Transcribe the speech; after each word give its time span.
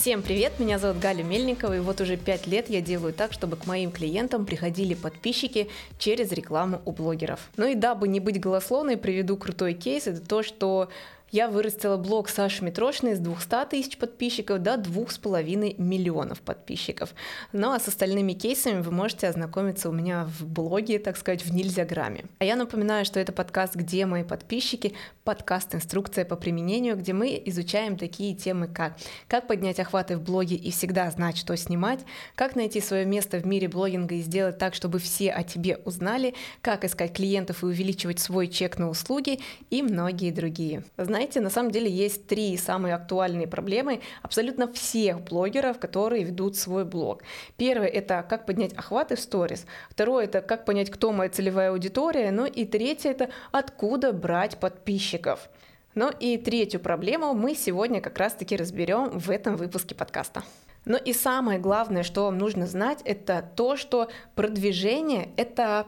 Всем 0.00 0.22
привет, 0.22 0.58
меня 0.58 0.78
зовут 0.78 0.98
Галя 0.98 1.22
Мельникова, 1.22 1.76
и 1.76 1.80
вот 1.80 2.00
уже 2.00 2.16
пять 2.16 2.46
лет 2.46 2.70
я 2.70 2.80
делаю 2.80 3.12
так, 3.12 3.34
чтобы 3.34 3.58
к 3.58 3.66
моим 3.66 3.92
клиентам 3.92 4.46
приходили 4.46 4.94
подписчики 4.94 5.68
через 5.98 6.32
рекламу 6.32 6.80
у 6.86 6.92
блогеров. 6.92 7.50
Ну 7.58 7.66
и 7.66 7.74
дабы 7.74 8.08
не 8.08 8.18
быть 8.18 8.40
голословной, 8.40 8.96
приведу 8.96 9.36
крутой 9.36 9.74
кейс, 9.74 10.06
это 10.06 10.26
то, 10.26 10.42
что 10.42 10.88
я 11.30 11.48
вырастила 11.48 11.96
блог 11.96 12.28
Саши 12.28 12.64
Митрошиной 12.64 13.14
с 13.14 13.18
200 13.18 13.70
тысяч 13.70 13.96
подписчиков 13.96 14.60
до 14.60 14.74
2,5 14.74 15.80
миллионов 15.80 16.40
подписчиков. 16.40 17.14
Ну 17.52 17.72
а 17.72 17.78
с 17.78 17.88
остальными 17.88 18.32
кейсами 18.32 18.80
вы 18.80 18.90
можете 18.90 19.28
ознакомиться 19.28 19.88
у 19.88 19.92
меня 19.92 20.24
в 20.24 20.46
блоге, 20.46 20.98
так 20.98 21.16
сказать, 21.16 21.44
в 21.44 21.52
Нельзяграмме. 21.52 22.24
А 22.38 22.44
я 22.44 22.56
напоминаю, 22.56 23.04
что 23.04 23.20
это 23.20 23.32
подкаст 23.32 23.74
«Где 23.76 24.06
мои 24.06 24.24
подписчики?», 24.24 24.94
подкаст 25.24 25.74
«Инструкция 25.74 26.24
по 26.24 26.36
применению», 26.36 26.96
где 26.96 27.12
мы 27.12 27.40
изучаем 27.46 27.96
такие 27.96 28.34
темы, 28.34 28.68
как 28.68 28.96
как 29.28 29.46
поднять 29.46 29.78
охваты 29.78 30.16
в 30.16 30.22
блоге 30.22 30.56
и 30.56 30.70
всегда 30.70 31.10
знать, 31.10 31.36
что 31.36 31.56
снимать, 31.56 32.00
как 32.34 32.56
найти 32.56 32.80
свое 32.80 33.04
место 33.04 33.38
в 33.38 33.46
мире 33.46 33.68
блогинга 33.68 34.16
и 34.16 34.20
сделать 34.20 34.58
так, 34.58 34.74
чтобы 34.74 34.98
все 34.98 35.30
о 35.30 35.44
тебе 35.44 35.78
узнали, 35.84 36.34
как 36.60 36.84
искать 36.84 37.12
клиентов 37.12 37.62
и 37.62 37.66
увеличивать 37.66 38.18
свой 38.18 38.48
чек 38.48 38.78
на 38.78 38.88
услуги 38.90 39.40
и 39.70 39.82
многие 39.82 40.30
другие. 40.32 40.84
Знаете, 40.96 41.19
знаете, 41.20 41.42
на 41.42 41.50
самом 41.50 41.70
деле 41.70 41.90
есть 41.90 42.26
три 42.28 42.56
самые 42.56 42.94
актуальные 42.94 43.46
проблемы 43.46 44.00
абсолютно 44.22 44.72
всех 44.72 45.20
блогеров, 45.20 45.78
которые 45.78 46.24
ведут 46.24 46.56
свой 46.56 46.86
блог. 46.86 47.22
Первое– 47.58 47.88
это 47.88 48.24
как 48.26 48.46
поднять 48.46 48.72
охваты 48.72 49.16
в 49.16 49.20
сторис. 49.20 49.66
Второе– 49.90 50.24
это 50.26 50.40
как 50.40 50.64
понять, 50.64 50.90
кто 50.90 51.12
моя 51.12 51.28
целевая 51.28 51.72
аудитория. 51.72 52.30
Ну 52.30 52.46
и 52.46 52.64
третье– 52.64 53.10
это 53.10 53.28
откуда 53.52 54.14
брать 54.14 54.56
подписчиков. 54.56 55.50
Ну 55.94 56.10
и 56.18 56.38
третью 56.38 56.80
проблему 56.80 57.34
мы 57.34 57.54
сегодня 57.54 58.00
как 58.00 58.16
раз-таки 58.16 58.56
разберем 58.56 59.10
в 59.18 59.30
этом 59.30 59.56
выпуске 59.56 59.94
подкаста. 59.94 60.42
Ну 60.86 60.96
и 60.96 61.12
самое 61.12 61.58
главное, 61.58 62.02
что 62.02 62.24
вам 62.24 62.38
нужно 62.38 62.66
знать, 62.66 63.00
это 63.04 63.46
то, 63.56 63.76
что 63.76 64.08
продвижение– 64.34 65.28
это 65.36 65.86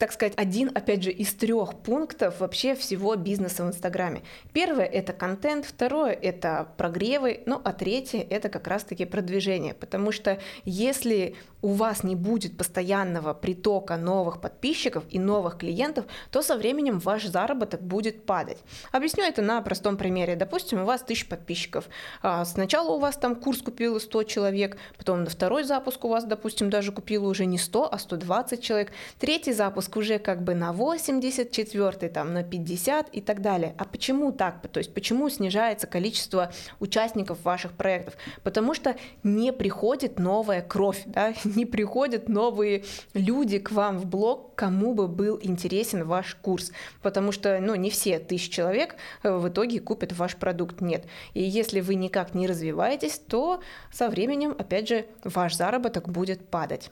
так 0.00 0.12
сказать, 0.12 0.32
один, 0.36 0.70
опять 0.74 1.02
же, 1.02 1.10
из 1.10 1.34
трех 1.34 1.74
пунктов 1.74 2.40
вообще 2.40 2.74
всего 2.74 3.16
бизнеса 3.16 3.64
в 3.64 3.68
Инстаграме. 3.68 4.22
Первое– 4.54 4.86
это 4.86 5.12
контент, 5.12 5.66
второе– 5.66 6.12
это 6.22 6.68
прогревы, 6.78 7.42
ну 7.44 7.60
а 7.62 7.74
третье– 7.74 8.26
это 8.30 8.48
как 8.48 8.66
раз-таки 8.66 9.04
продвижение, 9.04 9.74
потому 9.74 10.10
что 10.10 10.40
если 10.64 11.36
у 11.60 11.74
вас 11.74 12.02
не 12.02 12.16
будет 12.16 12.56
постоянного 12.56 13.34
притока 13.34 13.98
новых 13.98 14.40
подписчиков 14.40 15.04
и 15.10 15.18
новых 15.18 15.58
клиентов, 15.58 16.06
то 16.30 16.40
со 16.40 16.56
временем 16.56 16.98
ваш 16.98 17.26
заработок 17.26 17.82
будет 17.82 18.24
падать. 18.24 18.58
Объясню 18.92 19.24
это 19.24 19.42
на 19.42 19.60
простом 19.60 19.98
примере. 19.98 20.36
Допустим, 20.36 20.80
у 20.80 20.84
вас 20.86 21.02
1000 21.02 21.26
подписчиков. 21.26 21.88
А, 22.22 22.46
сначала 22.46 22.92
у 22.92 22.98
вас 22.98 23.16
там 23.16 23.36
курс 23.36 23.60
купило 23.60 23.98
100 23.98 24.22
человек, 24.22 24.78
потом 24.96 25.24
на 25.24 25.30
второй 25.30 25.64
запуск 25.64 26.02
у 26.06 26.08
вас, 26.08 26.24
допустим, 26.24 26.70
даже 26.70 26.92
купило 26.92 27.28
уже 27.28 27.44
не 27.44 27.58
100, 27.58 27.92
а 27.92 27.98
120 27.98 28.62
человек. 28.62 28.92
Третий 29.18 29.52
запуск 29.52 29.89
уже 29.96 30.18
как 30.18 30.42
бы 30.42 30.54
на 30.54 30.72
80, 30.72 31.50
четвертый 31.50 32.08
там 32.08 32.32
на 32.32 32.42
50 32.42 33.08
и 33.12 33.20
так 33.20 33.42
далее. 33.42 33.74
А 33.78 33.84
почему 33.84 34.32
так? 34.32 34.66
То 34.68 34.78
есть 34.78 34.94
почему 34.94 35.28
снижается 35.28 35.86
количество 35.86 36.52
участников 36.78 37.44
ваших 37.44 37.72
проектов? 37.72 38.14
Потому 38.42 38.74
что 38.74 38.96
не 39.22 39.52
приходит 39.52 40.18
новая 40.18 40.62
кровь, 40.62 41.02
да? 41.06 41.34
не 41.44 41.66
приходят 41.66 42.28
новые 42.28 42.84
люди 43.14 43.58
к 43.58 43.70
вам 43.72 43.98
в 43.98 44.06
блог, 44.06 44.54
кому 44.54 44.94
бы 44.94 45.08
был 45.08 45.38
интересен 45.42 46.04
ваш 46.04 46.34
курс. 46.34 46.72
Потому 47.02 47.32
что 47.32 47.58
ну, 47.60 47.74
не 47.74 47.90
все 47.90 48.18
тысячи 48.18 48.50
человек 48.50 48.96
э, 49.22 49.30
в 49.30 49.48
итоге 49.48 49.80
купят 49.80 50.12
ваш 50.12 50.36
продукт. 50.36 50.80
Нет. 50.80 51.06
И 51.34 51.42
если 51.42 51.80
вы 51.80 51.94
никак 51.94 52.34
не 52.34 52.46
развиваетесь, 52.46 53.18
то 53.18 53.60
со 53.92 54.08
временем, 54.08 54.54
опять 54.58 54.88
же, 54.88 55.06
ваш 55.24 55.56
заработок 55.56 56.08
будет 56.08 56.48
падать. 56.48 56.90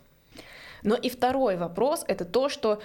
Но 0.83 0.95
и 0.95 1.09
второй 1.09 1.57
вопрос– 1.57 2.05
это 2.09 2.25
то, 2.25 2.49
что 2.49 2.81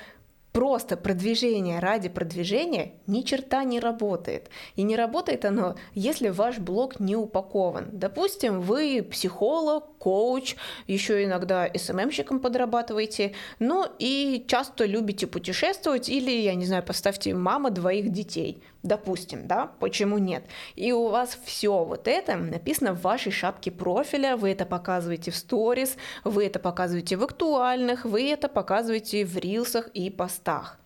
просто 0.54 0.96
продвижение 0.96 1.80
ради 1.80 2.08
продвижения 2.08 2.94
ни 3.08 3.22
черта 3.22 3.64
не 3.64 3.80
работает. 3.80 4.50
И 4.76 4.84
не 4.84 4.96
работает 4.96 5.44
оно, 5.46 5.76
если 5.94 6.30
ваш 6.30 6.59
блог 6.59 7.00
не 7.00 7.16
упакован. 7.16 7.90
Допустим, 7.92 8.62
вы 8.62 9.02
психолог, 9.04 9.93
коуч, 10.03 10.56
еще 10.86 11.24
иногда 11.24 11.69
СММщиком 11.74 12.41
подрабатываете, 12.41 13.31
ну 13.59 13.88
и 14.00 14.44
часто 14.50 14.84
любите 14.84 15.28
путешествовать 15.28 16.09
или, 16.09 16.30
я 16.30 16.56
не 16.56 16.66
знаю, 16.66 16.84
поставьте 16.84 17.34
мама 17.34 17.72
двоих 17.72 18.12
детей, 18.12 18.62
допустим, 18.84 19.47
да, 19.47 19.72
почему 19.80 20.18
нет? 20.18 20.44
И 20.75 20.92
у 20.92 21.08
вас 21.08 21.40
все 21.46 21.86
вот 21.86 22.09
это 22.09 22.36
написано 22.36 22.94
в 22.94 23.02
вашей 23.02 23.31
шапке 23.31 23.72
профиля, 23.72 24.36
вы 24.36 24.50
это 24.52 24.66
показываете 24.66 25.31
в 25.31 25.38
сторис, 25.38 25.96
вы 26.25 26.47
это 26.47 26.59
показываете 26.59 27.16
в 27.16 27.24
актуальных, 27.24 28.03
вы 28.03 28.30
это 28.30 28.50
показываете 28.50 29.24
в 29.24 29.38
рилсах 29.38 29.88
и 29.94 30.09
постах. 30.09 30.80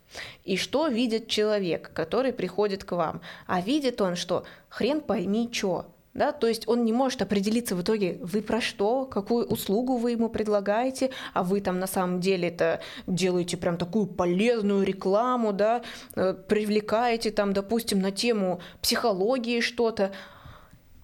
И 0.43 0.57
что 0.57 0.87
видит 0.87 1.27
человек, 1.27 1.91
который 1.93 2.33
приходит 2.33 2.83
к 2.83 2.91
вам? 2.91 3.21
А 3.47 3.61
видит 3.61 3.99
он 3.99 4.15
что? 4.15 4.45
Хрен 4.69 5.01
пойми 5.01 5.49
что 5.51 5.87
да, 6.17 6.31
то 6.31 6.47
есть 6.47 6.67
он 6.67 6.83
не 6.83 6.91
может 6.91 7.21
определиться 7.21 7.75
в 7.75 7.81
итоге, 7.81 8.17
вы 8.21 8.41
про 8.41 8.59
что, 8.59 9.05
какую 9.05 9.45
услугу 9.45 9.97
вы 9.97 10.11
ему 10.11 10.29
предлагаете, 10.29 11.11
а 11.33 11.43
вы 11.43 11.61
там 11.61 11.79
на 11.79 11.87
самом 11.87 12.19
деле 12.19 12.47
это 12.47 12.81
делаете 13.05 13.55
прям 13.55 13.77
такую 13.77 14.07
полезную 14.07 14.83
рекламу, 14.83 15.53
да, 15.53 15.83
э, 16.15 16.33
привлекаете 16.33 17.29
там, 17.31 17.53
допустим, 17.53 17.99
на 17.99 18.11
тему 18.11 18.59
психологии 18.81 19.61
что-то, 19.61 20.11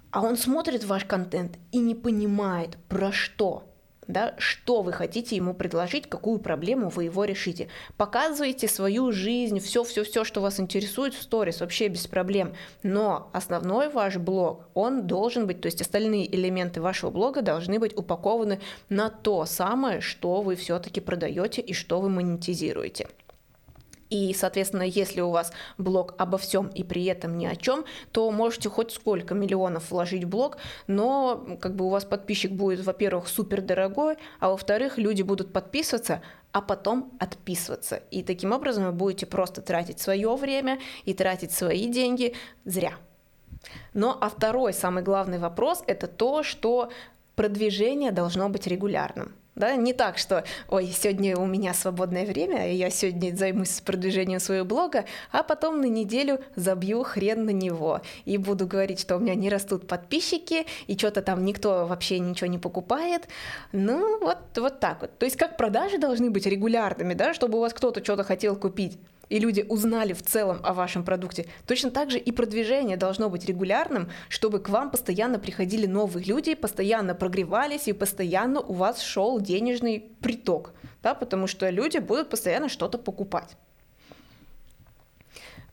а 0.10 0.22
он 0.22 0.36
смотрит 0.36 0.84
ваш 0.84 1.06
контент 1.06 1.58
и 1.72 1.78
не 1.78 1.94
понимает, 1.94 2.78
про 2.90 3.12
что, 3.12 3.73
да, 4.08 4.36
что 4.38 4.82
вы 4.82 4.92
хотите 4.92 5.36
ему 5.36 5.54
предложить, 5.54 6.10
какую 6.10 6.40
проблему 6.40 6.90
вы 6.90 7.06
его 7.06 7.26
решите. 7.26 7.68
Показывайте 7.98 8.68
свою 8.68 9.12
жизнь, 9.12 9.60
все-все-все, 9.60 10.24
что 10.24 10.42
вас 10.42 10.60
интересует 10.60 11.14
в 11.14 11.22
сторис, 11.22 11.62
вообще 11.62 11.88
без 11.88 12.08
проблем. 12.08 12.54
Но 12.84 13.30
основной 13.34 13.90
ваш 13.90 14.18
блог, 14.18 14.66
он 14.74 15.08
должен 15.08 15.48
быть, 15.48 15.62
то 15.62 15.68
есть 15.68 15.82
остальные 15.82 16.34
элементы 16.36 16.82
вашего 16.82 17.10
блога 17.10 17.42
должны 17.42 17.80
быть 17.80 17.98
упакованы 17.98 18.60
на 18.90 19.10
то 19.10 19.46
самое, 19.46 20.02
что 20.02 20.42
вы 20.42 20.56
все-таки 20.56 21.02
продаете 21.02 21.62
и 21.62 21.74
что 21.74 22.00
вы 22.00 22.10
монетизируете. 22.10 23.08
И, 24.14 24.32
соответственно, 24.36 24.84
если 24.84 25.22
у 25.22 25.32
вас 25.32 25.52
блог 25.80 26.14
обо 26.20 26.38
всем 26.38 26.68
и 26.68 26.84
при 26.84 27.04
этом 27.06 27.36
ни 27.36 27.48
о 27.48 27.56
чем, 27.56 27.84
то 28.12 28.30
можете 28.30 28.70
хоть 28.70 28.92
сколько 28.92 29.34
миллионов 29.34 29.90
вложить 29.90 30.26
в 30.26 30.30
блог, 30.30 30.58
но 30.86 31.58
как 31.60 31.76
бы 31.76 31.86
у 31.86 31.90
вас 31.90 32.06
подписчик 32.06 32.52
будет, 32.52 32.86
во-первых, 32.86 33.28
супер 33.28 33.62
дорогой, 33.62 34.18
а 34.40 34.50
во-вторых, 34.50 35.00
люди 35.00 35.24
будут 35.24 35.52
подписываться, 35.52 36.22
а 36.52 36.62
потом 36.62 37.12
отписываться. 37.20 38.04
И 38.12 38.22
таким 38.22 38.52
образом 38.52 38.86
вы 38.86 38.92
будете 38.92 39.26
просто 39.26 39.64
тратить 39.64 40.00
свое 40.00 40.36
время 40.36 40.78
и 41.06 41.16
тратить 41.16 41.52
свои 41.52 41.88
деньги 41.88 42.36
зря. 42.66 42.94
Но 43.96 44.16
а 44.22 44.30
второй 44.30 44.74
самый 44.74 45.02
главный 45.02 45.40
вопрос 45.40 45.84
это 45.88 46.06
то, 46.06 46.44
что 46.44 46.92
продвижение 47.36 48.12
должно 48.12 48.48
быть 48.50 48.68
регулярным. 48.68 49.34
Да, 49.56 49.76
не 49.76 49.94
так, 49.94 50.18
что, 50.18 50.44
ой, 50.68 50.88
сегодня 50.88 51.38
у 51.38 51.46
меня 51.46 51.76
свободное 51.76 52.26
время, 52.26 52.72
и 52.72 52.76
я 52.76 52.90
сегодня 52.90 53.36
займусь 53.36 53.82
продвижением 53.82 54.40
своего 54.40 54.66
блога, 54.66 55.06
а 55.32 55.44
потом 55.44 55.80
на 55.80 55.86
неделю 55.86 56.40
забью 56.56 57.04
хрен 57.04 57.46
на 57.46 57.52
него 57.52 58.02
и 58.26 58.38
буду 58.38 58.66
говорить, 58.66 59.00
что 59.00 59.16
у 59.16 59.20
меня 59.20 59.36
не 59.36 59.50
растут 59.50 59.88
подписчики, 59.88 60.66
и 60.88 60.98
что-то 60.98 61.22
там 61.22 61.46
никто 61.46 61.86
вообще 61.86 62.18
ничего 62.18 62.48
не 62.48 62.58
покупает. 62.58 63.28
Ну, 63.72 64.20
вот, 64.20 64.40
вот 64.56 64.80
так 64.80 65.02
вот. 65.02 65.18
То 65.20 65.26
есть 65.26 65.38
как 65.38 65.56
продажи 65.56 66.00
должны 66.00 66.32
быть 66.32 66.48
регулярными, 66.48 67.14
да, 67.14 67.36
чтобы 67.36 67.60
у 67.60 67.62
вас 67.62 67.76
кто-то 67.76 68.04
что-то 68.04 68.24
хотел 68.24 68.56
купить 68.56 68.98
и 69.34 69.40
люди 69.40 69.66
узнали 69.68 70.14
в 70.14 70.22
целом 70.22 70.60
о 70.62 70.76
вашем 70.76 71.04
продукте, 71.04 71.48
точно 71.66 71.90
так 71.90 72.12
же 72.12 72.20
и 72.20 72.32
продвижение 72.32 72.98
должно 72.98 73.32
быть 73.32 73.46
регулярным, 73.46 74.12
чтобы 74.30 74.60
к 74.60 74.70
вам 74.70 74.92
постоянно 74.92 75.40
приходили 75.40 75.88
новые 75.88 76.24
люди, 76.24 76.54
постоянно 76.54 77.16
прогревались 77.16 77.88
и 77.88 77.94
постоянно 77.94 78.60
у 78.60 78.74
вас 78.74 79.02
шел 79.02 79.42
денежный 79.42 80.12
приток, 80.22 80.74
да, 81.02 81.16
потому 81.16 81.48
что 81.48 81.68
люди 81.72 81.98
будут 81.98 82.30
постоянно 82.30 82.70
что-то 82.70 83.00
покупать. 83.00 83.58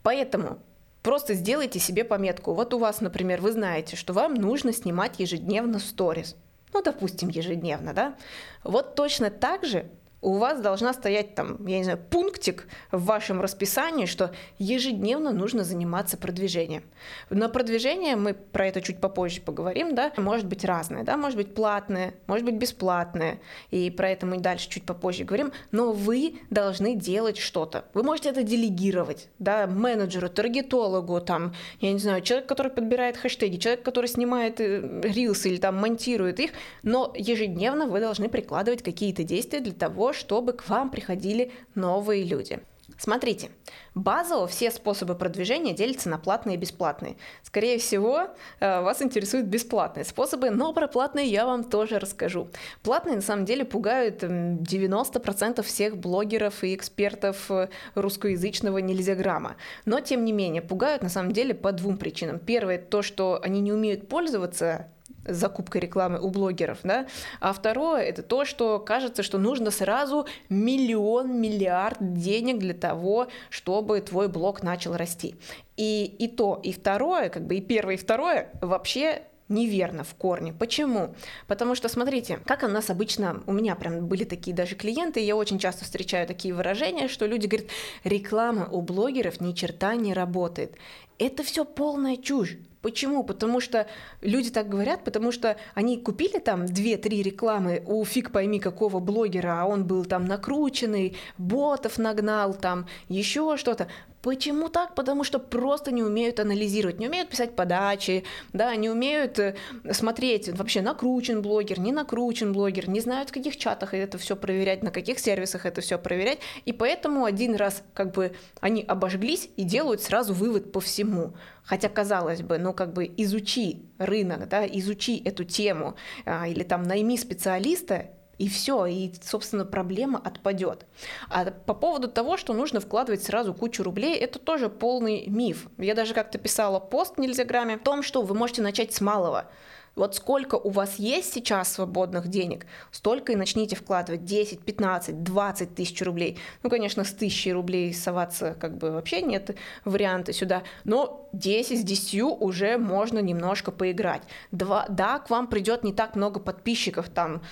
Поэтому 0.03 0.59
просто 1.03 1.35
сделайте 1.35 1.81
себе 1.81 2.05
пометку. 2.05 2.55
Вот 2.55 2.73
у 2.73 2.79
вас, 2.79 3.03
например, 3.03 3.43
вы 3.43 3.53
знаете, 3.53 3.95
что 3.95 4.15
вам 4.15 4.33
нужно 4.37 4.73
снимать 4.73 5.21
ежедневно 5.21 5.81
сторис. 5.81 6.35
Ну, 6.73 6.81
допустим, 6.83 7.29
ежедневно, 7.29 7.93
да? 7.93 8.17
Вот 8.65 8.95
точно 8.95 9.29
так 9.29 9.67
же 9.67 9.91
у 10.23 10.35
вас 10.35 10.61
должна 10.61 10.93
стоять 10.93 11.35
там, 11.35 11.67
я 11.67 11.79
не 11.79 11.85
знаю, 11.85 11.99
пунктик 12.11 12.67
в 12.91 13.05
вашем 13.05 13.41
расписании, 13.41 14.07
что 14.07 14.33
ежедневно 14.59 15.33
нужно 15.33 15.65
заниматься 15.65 16.17
продвижением. 16.17 16.83
На 17.31 17.49
продвижение 17.49 18.17
мы 18.17 18.35
про 18.35 18.67
это 18.67 18.83
чуть 18.83 19.01
попозже 19.01 19.41
поговорим, 19.41 19.95
да, 19.95 20.13
может 20.17 20.47
быть 20.47 20.65
разное, 20.65 21.05
да, 21.05 21.17
может 21.17 21.37
быть 21.37 21.55
платное, 21.55 22.15
может 22.27 22.45
быть 22.45 22.57
бесплатное, 22.57 23.41
и 23.71 23.91
про 23.91 24.11
это 24.11 24.27
мы 24.27 24.39
дальше 24.39 24.69
чуть 24.69 24.85
попозже 24.85 25.25
говорим, 25.25 25.53
но 25.71 25.93
вы 25.93 26.41
должны 26.51 26.95
делать 26.95 27.39
что-то. 27.39 27.85
Вы 27.95 28.03
можете 28.03 28.29
это 28.29 28.43
делегировать, 28.43 29.29
да, 29.39 29.67
менеджеру, 29.67 30.29
таргетологу, 30.29 31.21
там, 31.21 31.55
я 31.81 31.93
не 31.93 31.99
знаю, 31.99 32.21
человек, 32.23 32.47
который 32.47 32.71
подбирает 32.71 33.17
хэштеги, 33.17 33.57
человек, 33.57 33.83
который 33.83 34.07
снимает 34.07 34.61
э, 34.61 35.01
рилсы 35.03 35.49
или 35.49 35.57
там 35.57 35.77
монтирует 35.77 36.41
их, 36.41 36.51
но 36.83 37.13
ежедневно 37.17 37.87
вы 37.87 38.01
должны 38.01 38.29
прикладывать 38.29 38.83
какие-то 38.83 39.23
действия 39.25 39.61
для 39.61 39.73
того, 39.73 40.10
чтобы 40.13 40.53
к 40.53 40.69
вам 40.69 40.91
приходили 40.91 41.53
новые 41.75 42.25
люди. 42.25 42.61
Смотрите, 42.99 43.51
базово 43.95 44.47
все 44.47 44.71
способы 44.71 45.15
продвижения 45.15 45.73
делятся 45.73 46.09
на 46.09 46.19
платные 46.19 46.57
и 46.57 46.59
бесплатные. 46.59 47.17
Скорее 47.43 47.79
всего, 47.79 48.29
э, 48.61 48.83
вас 48.83 49.01
интересуют 49.01 49.47
бесплатные 49.47 50.05
способы, 50.05 50.51
но 50.51 50.73
про 50.73 50.87
платные 50.87 51.27
я 51.27 51.47
вам 51.47 51.65
тоже 51.65 51.99
расскажу. 51.99 52.49
Платные 52.83 53.17
на 53.17 53.23
самом 53.23 53.47
деле 53.47 53.65
пугают 53.65 54.23
90% 54.23 55.63
всех 55.63 55.97
блогеров 55.97 56.63
и 56.63 56.75
экспертов 56.75 57.51
э, 57.51 57.69
русскоязычного 57.95 58.79
нельзяграмма. 58.79 59.57
Но 59.85 60.01
тем 60.01 60.25
не 60.25 60.33
менее, 60.33 60.61
пугают 60.61 61.03
на 61.03 61.09
самом 61.09 61.33
деле 61.33 61.55
по 61.55 61.73
двум 61.73 61.97
причинам. 61.97 62.39
Первое, 62.39 62.79
то, 62.79 63.01
что 63.03 63.41
они 63.43 63.61
не 63.61 63.73
умеют 63.73 64.09
пользоваться 64.09 64.89
закупкой 65.33 65.81
рекламы 65.83 66.21
у 66.21 66.31
блогеров, 66.31 66.79
да, 66.83 67.07
а 67.41 67.53
второе 67.53 68.03
это 68.03 68.23
то, 68.23 68.45
что 68.45 68.79
кажется, 68.79 69.23
что 69.23 69.39
нужно 69.39 69.71
сразу 69.71 70.27
миллион, 70.49 71.41
миллиард 71.41 71.99
денег 72.15 72.59
для 72.59 72.75
того, 72.75 73.29
чтобы 73.49 74.01
твой 74.01 74.29
блог 74.29 74.63
начал 74.63 74.97
расти. 74.97 75.37
И, 75.77 76.05
и 76.05 76.29
то, 76.29 76.61
и 76.63 76.73
второе, 76.73 77.29
как 77.31 77.47
бы 77.47 77.57
и 77.57 77.61
первое, 77.61 77.95
и 77.95 77.99
второе 77.99 78.51
вообще 78.61 79.23
неверно 79.51 80.05
в 80.05 80.15
корне. 80.15 80.55
Почему? 80.55 81.15
Потому 81.47 81.75
что, 81.75 81.89
смотрите, 81.89 82.39
как 82.47 82.63
у 82.63 82.69
нас 82.69 82.89
обычно, 82.89 83.43
у 83.47 83.53
меня 83.53 83.75
прям 83.75 84.07
были 84.07 84.25
такие 84.25 84.57
даже 84.57 84.77
клиенты, 84.77 85.21
и 85.21 85.27
я 85.27 85.37
очень 85.37 85.59
часто 85.59 85.85
встречаю 85.85 86.27
такие 86.27 86.55
выражения, 86.55 87.09
что 87.09 87.27
люди 87.27 87.47
говорят, 87.47 87.69
реклама 88.05 88.69
у 88.71 88.81
блогеров 88.81 89.41
ни 89.41 89.53
черта 89.53 89.95
не 89.97 90.15
работает. 90.15 90.77
Это 91.19 91.43
все 91.43 91.65
полная 91.65 92.17
чушь. 92.17 92.57
Почему? 92.83 93.25
Потому 93.25 93.61
что 93.61 93.87
люди 94.23 94.51
так 94.51 94.69
говорят, 94.69 95.05
потому 95.05 95.33
что 95.33 95.57
они 95.75 95.99
купили 95.99 96.39
там 96.39 96.65
2-3 96.65 97.23
рекламы 97.23 97.83
у 97.87 98.03
фиг 98.05 98.31
пойми 98.31 98.59
какого 98.59 99.01
блогера, 99.01 99.61
а 99.61 99.67
он 99.67 99.85
был 99.87 100.07
там 100.07 100.25
накрученный, 100.25 101.17
ботов 101.37 101.99
нагнал, 101.99 102.55
там 102.55 102.87
еще 103.09 103.59
что-то. 103.59 103.89
Почему 104.23 104.69
так? 104.69 104.95
Потому 104.95 105.25
что 105.25 105.39
просто 105.39 105.93
не 105.93 106.03
умеют 106.03 106.41
анализировать, 106.41 106.99
не 106.99 107.09
умеют 107.09 107.31
писать 107.31 107.57
подачи, 107.57 108.25
да, 108.53 108.77
не 108.77 108.91
умеют 108.91 109.39
э, 109.39 109.55
смотреть, 109.93 110.51
вообще 110.51 110.83
накручен 110.83 111.41
блогер, 111.41 111.81
не 111.81 111.91
накручен 111.91 112.53
блогер, 112.53 112.89
не 112.91 113.01
знают, 113.01 113.31
в 113.31 113.33
каких 113.33 113.57
чатах 113.57 113.95
это 113.95 114.19
все 114.19 114.37
проверять, 114.37 114.83
на 114.83 114.91
каких 114.91 115.19
сервисах 115.19 115.65
это 115.65 115.81
все 115.81 115.99
проверять, 115.99 116.41
и 116.67 116.73
поэтому 116.73 117.25
один 117.25 117.55
раз 117.55 117.83
как 117.95 118.13
бы 118.13 118.37
они 118.61 118.85
обожглись 118.87 119.49
и 119.57 119.63
делают 119.63 120.03
сразу 120.03 120.35
вывод 120.35 120.71
по 120.71 120.81
всему. 120.81 121.33
Хотя, 121.65 121.89
казалось 121.89 122.43
бы, 122.43 122.59
ну 122.59 122.75
как 122.75 122.93
бы 122.93 123.11
изучи 123.17 123.87
рынок, 123.97 124.49
да, 124.49 124.67
изучи 124.67 125.23
эту 125.25 125.45
тему, 125.45 125.95
а, 126.27 126.47
или 126.47 126.63
там 126.63 126.83
найми 126.83 127.17
специалиста, 127.17 128.11
и 128.41 128.49
все, 128.49 128.87
и, 128.87 129.13
собственно, 129.23 129.67
проблема 129.67 130.19
отпадет. 130.19 130.87
А 131.29 131.45
по 131.51 131.75
поводу 131.75 132.09
того, 132.09 132.39
что 132.39 132.55
нужно 132.55 132.81
вкладывать 132.81 133.23
сразу 133.23 133.53
кучу 133.53 133.83
рублей, 133.83 134.17
это 134.17 134.39
тоже 134.39 134.71
полный 134.71 135.27
миф. 135.27 135.67
Я 135.77 135.95
даже 135.95 136.15
как-то 136.15 136.39
писала 136.39 136.81
пост 136.81 137.17
в 137.17 137.21
Нельзяграме 137.21 137.75
о 137.75 137.79
том, 137.79 138.03
что 138.03 138.23
вы 138.23 138.35
можете 138.35 138.63
начать 138.63 138.95
с 138.95 139.03
малого. 139.03 139.51
Вот 139.97 140.15
сколько 140.15 140.55
у 140.55 140.71
вас 140.71 140.97
есть 140.97 141.33
сейчас 141.33 141.73
свободных 141.73 142.29
денег, 142.29 142.67
столько 142.91 143.33
и 143.33 143.37
начните 143.37 143.77
вкладывать 143.77 144.25
10, 144.25 144.61
15, 144.61 145.23
20 145.23 145.75
тысяч 145.75 146.01
рублей. 146.03 146.39
Ну, 146.63 146.71
конечно, 146.71 147.05
с 147.05 147.13
тысячи 147.13 147.49
рублей 147.49 147.93
соваться 147.93 148.57
как 148.59 148.79
бы 148.79 148.93
вообще 148.93 149.23
нет 149.23 149.57
варианта 149.85 150.33
сюда, 150.33 150.63
но 150.85 151.29
10 151.33 151.81
с 151.81 151.83
10 151.83 152.23
уже 152.23 152.79
можно 152.79 153.19
немножко 153.19 153.73
поиграть. 153.73 154.23
Два, 154.53 154.87
да, 154.89 155.19
к 155.19 155.31
вам 155.31 155.49
придет 155.49 155.85
не 155.85 155.93
так 155.93 156.17
много 156.17 156.41
подписчиков, 156.41 157.09
там, 157.09 157.43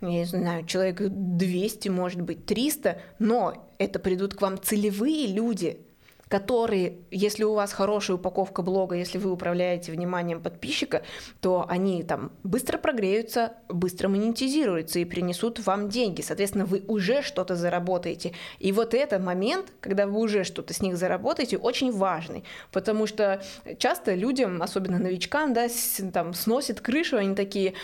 я 0.00 0.08
не 0.08 0.24
знаю, 0.24 0.64
человек 0.66 1.00
200, 1.00 1.88
может 1.88 2.20
быть, 2.20 2.46
300, 2.46 3.00
но 3.18 3.68
это 3.78 3.98
придут 3.98 4.34
к 4.34 4.42
вам 4.42 4.60
целевые 4.60 5.26
люди, 5.26 5.84
которые, 6.28 6.98
если 7.10 7.44
у 7.44 7.54
вас 7.54 7.72
хорошая 7.72 8.16
упаковка 8.16 8.62
блога, 8.62 8.96
если 8.96 9.18
вы 9.18 9.30
управляете 9.30 9.92
вниманием 9.92 10.40
подписчика, 10.40 11.02
то 11.40 11.64
они 11.68 12.02
там 12.02 12.32
быстро 12.42 12.78
прогреются, 12.78 13.54
быстро 13.68 14.08
монетизируются 14.08 14.98
и 14.98 15.04
принесут 15.04 15.64
вам 15.66 15.88
деньги. 15.88 16.20
Соответственно, 16.20 16.66
вы 16.66 16.84
уже 16.86 17.22
что-то 17.22 17.56
заработаете. 17.56 18.32
И 18.58 18.72
вот 18.72 18.94
этот 18.94 19.22
момент, 19.22 19.72
когда 19.80 20.06
вы 20.06 20.20
уже 20.20 20.44
что-то 20.44 20.74
с 20.74 20.80
них 20.80 20.96
заработаете, 20.96 21.56
очень 21.56 21.92
важный, 21.92 22.44
потому 22.72 23.06
что 23.06 23.42
часто 23.78 24.14
людям, 24.14 24.62
особенно 24.62 24.98
новичкам, 24.98 25.54
да, 25.54 25.68
там 26.12 26.34
сносит 26.34 26.80
крышу, 26.80 27.16
они 27.16 27.34
такие 27.34 27.74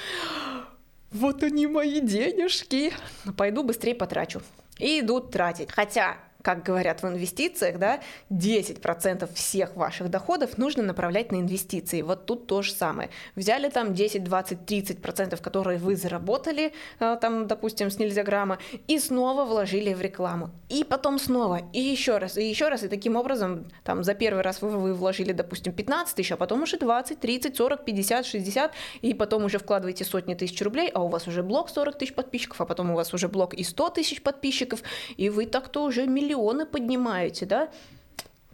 вот 1.15 1.45
они 1.45 1.69
мои 1.69 2.01
денежки, 2.01 2.93
пойду 3.37 3.63
быстрее 3.63 3.95
потрачу. 3.95 4.43
И 4.79 4.99
идут 4.99 5.31
тратить. 5.31 5.71
Хотя 5.71 6.17
как 6.45 6.63
говорят 6.63 7.03
в 7.03 7.09
инвестициях, 7.09 7.79
да, 7.79 8.01
10% 8.31 9.33
всех 9.33 9.77
ваших 9.77 10.11
доходов 10.11 10.59
нужно 10.59 10.83
направлять 10.83 11.33
на 11.33 11.37
инвестиции. 11.37 12.03
Вот 12.03 12.27
тут 12.27 12.47
то 12.47 12.61
же 12.61 12.71
самое. 12.71 13.09
Взяли 13.35 13.71
там 13.71 13.95
10, 13.95 14.23
20, 14.23 14.59
30%, 14.59 15.41
которые 15.41 15.79
вы 15.79 15.97
заработали, 15.97 16.75
э, 17.01 17.17
там, 17.19 17.47
допустим, 17.47 17.91
с 17.91 17.99
нельзяграмма, 17.99 18.59
и 18.89 18.99
снова 18.99 19.47
вложили 19.47 19.95
в 19.95 20.03
рекламу. 20.03 20.51
И 20.69 20.85
потом 20.85 21.19
снова, 21.19 21.63
и 21.73 21.81
еще 21.81 22.19
раз, 22.19 22.37
и 22.37 22.47
еще 22.47 22.69
раз, 22.69 22.83
и 22.83 22.89
таким 22.89 23.17
образом, 23.17 23.65
там, 23.83 24.05
за 24.05 24.13
первый 24.13 24.43
раз 24.43 24.61
вы, 24.61 24.69
вы 24.69 24.93
вложили, 24.93 25.33
допустим, 25.33 25.73
15 25.73 26.15
тысяч, 26.15 26.33
а 26.33 26.37
потом 26.37 26.63
уже 26.63 26.77
20, 26.77 27.21
30, 27.21 27.57
40, 27.57 27.85
50, 27.87 28.27
60, 28.27 28.73
и 29.01 29.15
потом 29.15 29.45
уже 29.45 29.59
вкладываете 29.59 30.05
сотни 30.05 30.35
тысяч 30.35 30.61
рублей, 30.61 30.91
а 30.93 31.03
у 31.03 31.09
вас 31.09 31.27
уже 31.27 31.43
блок 31.43 31.71
40 31.71 31.97
тысяч 31.97 32.15
подписчиков, 32.15 32.61
а 32.61 32.67
потом 32.67 32.91
у 32.91 32.95
вас 32.95 33.15
уже 33.15 33.29
блок 33.29 33.55
и 33.55 33.65
100 33.65 33.89
тысяч 33.91 34.23
подписчиков, 34.23 34.83
и 35.17 35.31
вы 35.31 35.47
так-то 35.47 35.85
уже 35.85 36.07
миллион 36.07 36.34
миллионы 36.35 36.67
поднимаете, 36.67 37.47
да, 37.47 37.69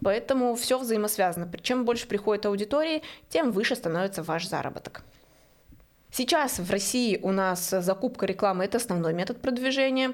Поэтому 0.03 0.55
все 0.55 0.79
взаимосвязано. 0.79 1.47
Чем 1.61 1.85
больше 1.85 2.07
приходит 2.07 2.47
аудитории, 2.47 3.03
тем 3.29 3.51
выше 3.51 3.75
становится 3.75 4.23
ваш 4.23 4.47
заработок. 4.47 5.03
Сейчас 6.11 6.57
в 6.57 6.71
России 6.71 7.19
у 7.21 7.31
нас 7.31 7.69
закупка 7.69 8.25
рекламы– 8.25 8.63
это 8.65 8.77
основной 8.77 9.13
метод 9.13 9.39
продвижения, 9.39 10.13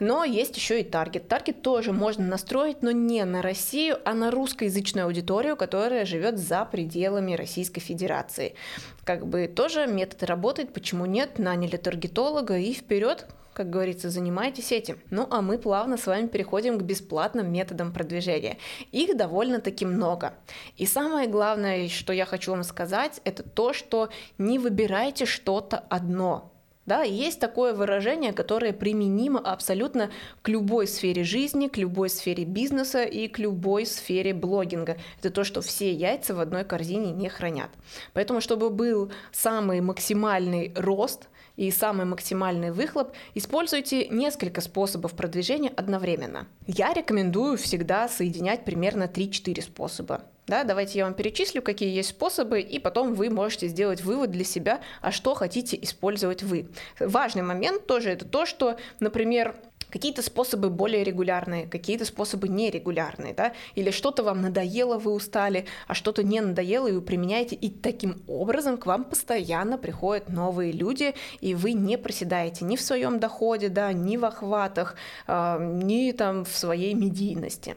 но 0.00 0.24
есть 0.24 0.56
еще 0.56 0.80
и 0.80 0.84
таргет. 0.84 1.28
Таргет 1.28 1.62
тоже 1.62 1.92
можно 1.92 2.26
настроить, 2.26 2.82
но 2.82 2.90
не 2.90 3.24
на 3.24 3.40
Россию, 3.40 3.98
а 4.04 4.12
на 4.12 4.32
русскоязычную 4.32 5.06
аудиторию, 5.06 5.56
которая 5.56 6.04
живет 6.04 6.36
за 6.36 6.64
пределами 6.64 7.34
Российской 7.34 7.80
Федерации. 7.80 8.56
Как 9.04 9.24
бы 9.24 9.46
тоже 9.46 9.86
метод 9.86 10.24
работает, 10.24 10.72
почему 10.72 11.06
нет, 11.06 11.38
наняли 11.38 11.76
таргетолога 11.76 12.58
и 12.58 12.72
вперед 12.72 13.28
как 13.58 13.70
говорится, 13.70 14.08
занимайтесь 14.08 14.70
этим. 14.70 15.00
Ну 15.10 15.26
а 15.30 15.42
мы 15.42 15.58
плавно 15.58 15.96
с 15.96 16.06
вами 16.06 16.28
переходим 16.28 16.78
к 16.78 16.82
бесплатным 16.82 17.52
методам 17.52 17.92
продвижения. 17.92 18.56
Их 18.92 19.16
довольно-таки 19.16 19.84
много. 19.84 20.34
И 20.76 20.86
самое 20.86 21.28
главное, 21.28 21.88
что 21.88 22.12
я 22.12 22.24
хочу 22.24 22.52
вам 22.52 22.62
сказать, 22.62 23.20
это 23.24 23.42
то, 23.42 23.72
что 23.72 24.10
не 24.38 24.60
выбирайте 24.60 25.26
что-то 25.26 25.78
одно. 25.90 26.52
Да, 26.86 27.02
есть 27.02 27.40
такое 27.40 27.74
выражение, 27.74 28.32
которое 28.32 28.72
применимо 28.72 29.40
абсолютно 29.40 30.12
к 30.42 30.48
любой 30.48 30.86
сфере 30.86 31.24
жизни, 31.24 31.66
к 31.66 31.78
любой 31.78 32.10
сфере 32.10 32.44
бизнеса 32.44 33.02
и 33.02 33.26
к 33.26 33.40
любой 33.40 33.86
сфере 33.86 34.34
блогинга. 34.34 34.98
Это 35.18 35.30
то, 35.30 35.42
что 35.42 35.62
все 35.62 35.92
яйца 35.92 36.32
в 36.32 36.38
одной 36.38 36.62
корзине 36.62 37.10
не 37.10 37.28
хранят. 37.28 37.70
Поэтому, 38.12 38.40
чтобы 38.40 38.70
был 38.70 39.10
самый 39.32 39.80
максимальный 39.80 40.72
рост– 40.76 41.28
и 41.58 41.72
самый 41.72 42.06
максимальный 42.06 42.70
выхлоп, 42.70 43.12
используйте 43.34 44.08
несколько 44.08 44.60
способов 44.60 45.14
продвижения 45.14 45.70
одновременно. 45.76 46.46
Я 46.66 46.94
рекомендую 46.94 47.58
всегда 47.58 48.08
соединять 48.08 48.64
примерно 48.64 49.04
3-4 49.04 49.62
способа. 49.62 50.22
Да, 50.46 50.62
давайте 50.64 51.00
я 51.00 51.04
вам 51.04 51.14
перечислю, 51.14 51.60
какие 51.60 51.94
есть 51.94 52.10
способы, 52.10 52.60
и 52.60 52.78
потом 52.78 53.12
вы 53.12 53.28
можете 53.28 53.66
сделать 53.66 54.02
вывод 54.02 54.30
для 54.30 54.44
себя, 54.44 54.80
а 55.02 55.10
что 55.10 55.34
хотите 55.34 55.76
использовать 55.82 56.42
вы. 56.42 56.68
Важный 57.00 57.42
момент 57.42 57.86
тоже 57.86 58.10
это 58.10 58.24
то, 58.24 58.46
что, 58.46 58.78
например, 59.00 59.56
Какие-то 59.90 60.22
способы 60.22 60.70
более 60.70 61.04
регулярные, 61.04 61.66
какие-то 61.66 62.04
способы 62.04 62.48
нерегулярные, 62.48 63.34
да, 63.34 63.52
или 63.74 63.90
что-то 63.90 64.22
вам 64.22 64.42
надоело, 64.42 64.98
вы 64.98 65.12
устали, 65.12 65.66
а 65.86 65.94
что-то 65.94 66.22
не 66.22 66.40
надоело, 66.40 66.88
и 66.88 66.92
вы 66.92 67.00
применяете, 67.00 67.56
и 67.56 67.70
таким 67.70 68.22
образом 68.26 68.76
к 68.76 68.86
вам 68.86 69.04
постоянно 69.04 69.78
приходят 69.78 70.28
новые 70.28 70.72
люди, 70.72 71.14
и 71.40 71.54
вы 71.54 71.72
не 71.72 71.96
проседаете 71.96 72.64
ни 72.64 72.76
в 72.76 72.82
своем 72.82 73.18
доходе, 73.18 73.68
да, 73.68 73.92
ни 73.92 74.16
в 74.16 74.24
охватах, 74.24 74.96
э, 75.26 75.58
ни 75.82 76.12
там 76.12 76.44
в 76.44 76.56
своей 76.56 76.94
медийности. 76.94 77.76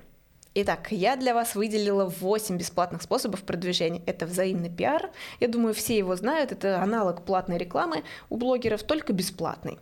Итак, 0.53 0.91
я 0.91 1.15
для 1.15 1.33
вас 1.33 1.55
выделила 1.55 2.05
8 2.05 2.57
бесплатных 2.57 3.01
способов 3.01 3.43
продвижения. 3.43 4.01
Это 4.05 4.25
взаимный 4.25 4.69
пиар. 4.69 5.09
Я 5.39 5.47
думаю, 5.47 5.73
все 5.73 5.97
его 5.97 6.13
знают. 6.17 6.51
Это 6.51 6.81
аналог 6.81 7.23
платной 7.23 7.57
рекламы 7.57 8.03
у 8.29 8.35
блогеров, 8.35 8.83
только 8.83 9.13
бесплатный. 9.13 9.79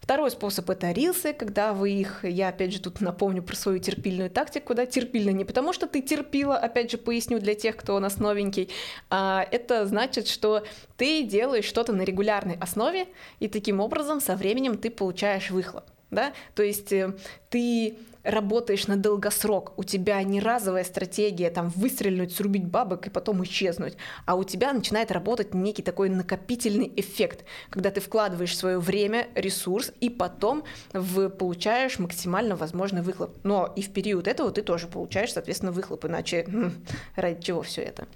Второй 0.00 0.30
способ 0.30 0.68
это 0.68 0.92
рилсы, 0.92 1.32
когда 1.32 1.72
вы 1.72 1.92
их, 1.92 2.24
я 2.24 2.48
опять 2.48 2.72
же 2.72 2.80
тут 2.80 3.00
напомню 3.00 3.42
про 3.42 3.56
свою 3.56 3.78
терпильную 3.78 4.30
тактику, 4.30 4.74
да, 4.74 4.84
терпильно 4.84 5.30
не 5.30 5.44
потому, 5.44 5.72
что 5.72 5.86
ты 5.86 6.02
терпила, 6.02 6.56
опять 6.56 6.90
же 6.90 6.98
поясню 6.98 7.40
для 7.40 7.54
тех, 7.54 7.76
кто 7.76 7.96
у 7.96 7.98
нас 7.98 8.18
новенький, 8.18 8.68
а 9.08 9.46
это 9.50 9.86
значит, 9.86 10.28
что 10.28 10.64
ты 10.96 11.22
делаешь 11.22 11.64
что-то 11.64 11.92
на 11.92 12.02
регулярной 12.02 12.56
основе, 12.60 13.06
и 13.40 13.48
таким 13.48 13.80
образом 13.80 14.20
со 14.20 14.36
временем 14.36 14.76
ты 14.76 14.90
получаешь 14.90 15.50
выхлоп, 15.50 15.84
да, 16.10 16.34
то 16.54 16.62
есть 16.62 16.92
э, 16.92 17.14
ты 17.48 17.96
работаешь 18.24 18.86
на 18.86 18.96
долгосрок, 18.96 19.72
у 19.76 19.84
тебя 19.84 20.22
не 20.22 20.40
разовая 20.40 20.84
стратегия 20.84 21.50
там 21.50 21.68
выстрелить, 21.68 22.34
срубить 22.34 22.64
бабок 22.64 23.06
и 23.06 23.10
потом 23.10 23.44
исчезнуть, 23.44 23.96
а 24.26 24.34
у 24.34 24.44
тебя 24.44 24.72
начинает 24.72 25.12
работать 25.12 25.54
некий 25.54 25.82
такой 25.82 26.08
накопительный 26.08 26.90
эффект, 26.96 27.44
когда 27.70 27.90
ты 27.90 28.00
вкладываешь 28.00 28.56
свое 28.56 28.78
время, 28.78 29.28
ресурс 29.34 29.92
и 30.00 30.08
потом 30.08 30.64
в, 30.92 31.28
получаешь 31.28 31.98
максимально 31.98 32.56
возможный 32.56 33.02
выхлоп. 33.02 33.36
Но 33.44 33.72
и 33.76 33.82
в 33.82 33.92
период 33.92 34.26
этого 34.26 34.50
ты 34.50 34.62
тоже 34.62 34.88
получаешь, 34.88 35.32
соответственно, 35.32 35.72
выхлоп, 35.72 36.06
иначе 36.06 36.44
хм, 36.44 36.72
ради 37.16 37.42
чего 37.42 37.62
все 37.62 37.82
это? 37.82 38.06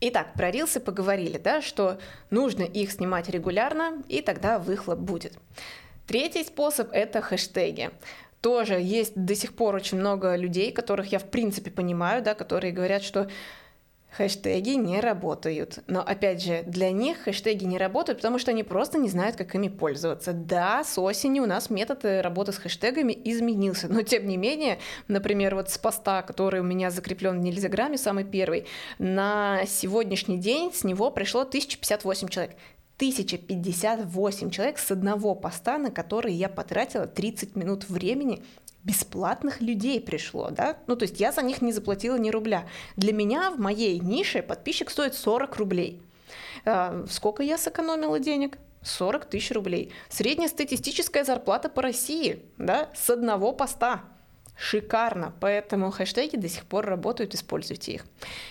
Итак, 0.00 0.34
про 0.34 0.50
рилсы 0.50 0.78
поговорили, 0.78 1.38
да, 1.38 1.60
что 1.60 1.98
нужно 2.30 2.62
их 2.62 2.92
снимать 2.92 3.28
регулярно, 3.28 4.02
и 4.08 4.20
тогда 4.20 4.58
выхлоп 4.60 4.98
будет. 4.98 5.34
Третий 6.06 6.44
способ— 6.44 6.90
это 6.92 7.20
хэштеги 7.20 7.90
тоже 8.42 8.74
есть 8.74 9.14
до 9.14 9.34
сих 9.34 9.54
пор 9.54 9.76
очень 9.76 9.98
много 9.98 10.36
людей, 10.36 10.72
которых 10.72 11.12
я 11.12 11.18
в 11.18 11.30
принципе 11.30 11.70
понимаю, 11.70 12.22
да, 12.22 12.34
которые 12.34 12.72
говорят, 12.72 13.02
что 13.02 13.28
хэштеги 14.16 14.70
не 14.70 15.00
работают. 15.00 15.78
Но 15.86 16.00
опять 16.00 16.42
же, 16.42 16.64
для 16.66 16.90
них 16.90 17.18
хэштеги 17.22 17.64
не 17.64 17.78
работают, 17.78 18.18
потому 18.18 18.38
что 18.38 18.50
они 18.50 18.62
просто 18.62 18.98
не 18.98 19.08
знают, 19.08 19.36
как 19.36 19.54
ими 19.54 19.68
пользоваться. 19.68 20.32
Да, 20.32 20.84
с 20.84 20.98
осени 20.98 21.40
у 21.40 21.46
нас 21.46 21.70
метод 21.70 22.04
работы 22.04 22.52
с 22.52 22.58
хэштегами 22.58 23.18
изменился, 23.24 23.88
но 23.88 24.02
тем 24.02 24.26
не 24.26 24.36
менее, 24.36 24.78
например, 25.08 25.54
вот 25.54 25.70
с 25.70 25.78
поста, 25.78 26.22
который 26.22 26.60
у 26.60 26.64
меня 26.64 26.90
закреплен 26.90 27.38
в 27.38 27.42
Нельзяграме, 27.42 27.96
самый 27.96 28.24
первый, 28.24 28.66
на 28.98 29.64
сегодняшний 29.66 30.36
день 30.36 30.72
с 30.74 30.84
него 30.84 31.10
пришло 31.10 31.42
1058 31.42 32.28
человек. 32.28 32.56
1058 33.02 34.50
человек 34.50 34.78
с 34.78 34.92
одного 34.92 35.34
поста, 35.34 35.76
на 35.76 35.90
который 35.90 36.32
я 36.32 36.48
потратила 36.48 37.08
30 37.08 37.56
минут 37.56 37.88
времени, 37.88 38.44
бесплатных 38.84 39.60
людей 39.60 40.00
пришло, 40.00 40.50
да? 40.50 40.76
Ну, 40.86 40.94
то 40.94 41.02
есть 41.02 41.18
я 41.18 41.32
за 41.32 41.42
них 41.42 41.62
не 41.62 41.72
заплатила 41.72 42.14
ни 42.16 42.30
рубля. 42.30 42.68
Для 42.94 43.12
меня 43.12 43.50
в 43.50 43.58
моей 43.58 43.98
нише 43.98 44.40
подписчик 44.40 44.88
стоит 44.88 45.14
40 45.14 45.56
рублей. 45.56 46.00
А, 46.64 47.04
сколько 47.10 47.42
я 47.42 47.58
сэкономила 47.58 48.20
денег? 48.20 48.56
40 48.84 49.24
тысяч 49.24 49.50
рублей. 49.50 49.92
Среднестатистическая 50.08 51.24
зарплата 51.24 51.68
по 51.68 51.82
России, 51.82 52.40
да, 52.56 52.88
с 52.94 53.10
одного 53.10 53.52
поста 53.52 54.04
шикарно, 54.62 55.32
поэтому 55.40 55.90
хэштеги 55.90 56.36
до 56.36 56.48
сих 56.48 56.64
пор 56.64 56.86
работают, 56.86 57.34
используйте 57.34 57.92
их. 57.92 58.04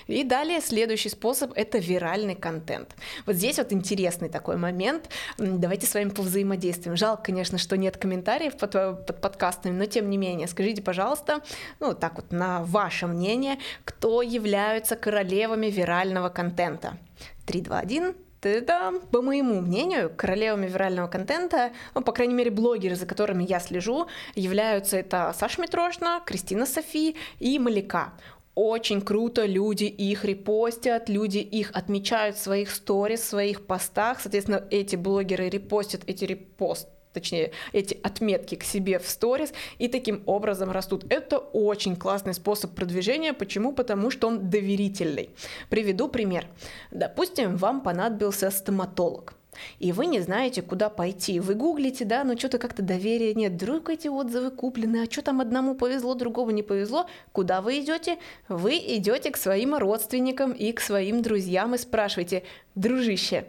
И 0.08 0.24
далее 0.26 0.60
следующий 0.60 1.08
способ— 1.08 1.54
это 1.56 1.78
виральный 1.78 2.36
контент. 2.36 2.96
Вот 3.26 3.36
здесь 3.36 3.58
вот 3.58 3.72
интересный 3.72 4.28
такой 4.28 4.58
момент, 4.58 5.10
давайте 5.38 5.88
с 5.88 5.94
вами 5.94 6.10
повзаимодействуем. 6.10 6.98
Жалко, 6.98 7.24
конечно, 7.24 7.58
что 7.58 7.78
нет 7.78 7.96
комментариев 7.96 8.58
под, 8.58 8.72
под 8.72 9.22
подкастами, 9.22 9.74
но 9.74 9.86
тем 9.86 10.10
не 10.10 10.18
менее, 10.18 10.50
скажите, 10.50 10.82
пожалуйста, 10.82 11.42
ну 11.80 11.94
так 11.94 12.16
вот, 12.16 12.32
на 12.32 12.62
ваше 12.64 13.08
мнение, 13.08 13.58
кто 13.86 14.22
являются 14.22 14.98
королевами 14.98 15.68
вирального 15.68 16.28
контента? 16.28 16.98
3, 17.46 17.62
2, 17.62 17.80
1, 17.80 18.16
да, 18.42 18.94
по 19.12 19.22
моему 19.22 19.62
мнению, 19.62 20.12
королевами 20.16 20.68
вирального 20.68 21.08
контента, 21.08 21.72
ну, 21.94 22.02
по 22.02 22.12
крайней 22.12 22.34
мере, 22.34 22.52
блогеры, 22.52 22.96
за 22.96 23.06
которыми 23.06 23.44
я 23.44 23.60
слежу, 23.60 24.08
являются 24.36 24.98
это 24.98 25.34
Саша 25.38 25.62
Митрошна, 25.62 26.22
Кристина 26.26 26.66
Софи 26.66 27.16
и 27.40 27.60
Малика. 27.60 28.14
Очень 28.54 29.02
круто, 29.02 29.46
люди 29.46 29.86
их 29.86 30.26
репостят, 30.26 31.08
люди 31.08 31.38
их 31.38 31.72
отмечают 31.74 32.36
в 32.36 32.42
своих 32.42 32.70
сторис, 32.70 33.22
в 33.22 33.30
своих 33.30 33.66
постах, 33.66 34.20
соответственно, 34.20 34.68
эти 34.70 34.98
блогеры 34.98 35.48
репостят 35.48 36.02
эти 36.08 36.26
репосты 36.26 36.91
точнее, 37.14 37.52
эти 37.74 38.00
отметки 38.04 38.56
к 38.56 38.64
себе 38.64 39.00
в 39.00 39.08
сторис 39.08 39.54
и 39.78 39.88
таким 39.88 40.24
образом 40.26 40.72
растут. 40.72 41.06
Это 41.10 41.38
очень 41.38 41.96
классный 41.96 42.34
способ 42.34 42.74
продвижения. 42.74 43.34
Почему? 43.34 43.74
Потому 43.74 44.12
что 44.12 44.28
он 44.28 44.50
доверительный. 44.50 45.30
Приведу 45.70 46.08
пример. 46.08 46.48
Допустим, 46.92 47.58
вам 47.58 47.82
понадобился 47.82 48.50
стоматолог. 48.52 49.34
И 49.80 49.92
вы 49.92 50.06
не 50.06 50.20
знаете, 50.22 50.62
куда 50.62 50.90
пойти. 50.90 51.40
Вы 51.40 51.56
гуглите, 51.56 52.06
да, 52.06 52.24
но 52.24 52.38
что-то 52.38 52.58
как-то 52.58 52.82
доверия 52.82 53.34
нет. 53.34 53.54
Вдруг 53.54 53.90
эти 53.90 54.08
отзывы 54.08 54.52
куплены, 54.52 55.04
а 55.04 55.12
что 55.12 55.22
там 55.22 55.42
одному 55.42 55.76
повезло, 55.76 56.14
другому 56.14 56.52
не 56.52 56.64
повезло. 56.64 57.08
Куда 57.32 57.62
вы 57.62 57.80
идете? 57.80 58.18
Вы 58.48 58.78
идете 58.78 59.32
к 59.32 59.38
своим 59.38 59.76
родственникам 59.76 60.52
и 60.52 60.72
к 60.72 60.80
своим 60.80 61.22
друзьям 61.22 61.76
и 61.76 61.78
спрашиваете, 61.78 62.44
дружище, 62.76 63.46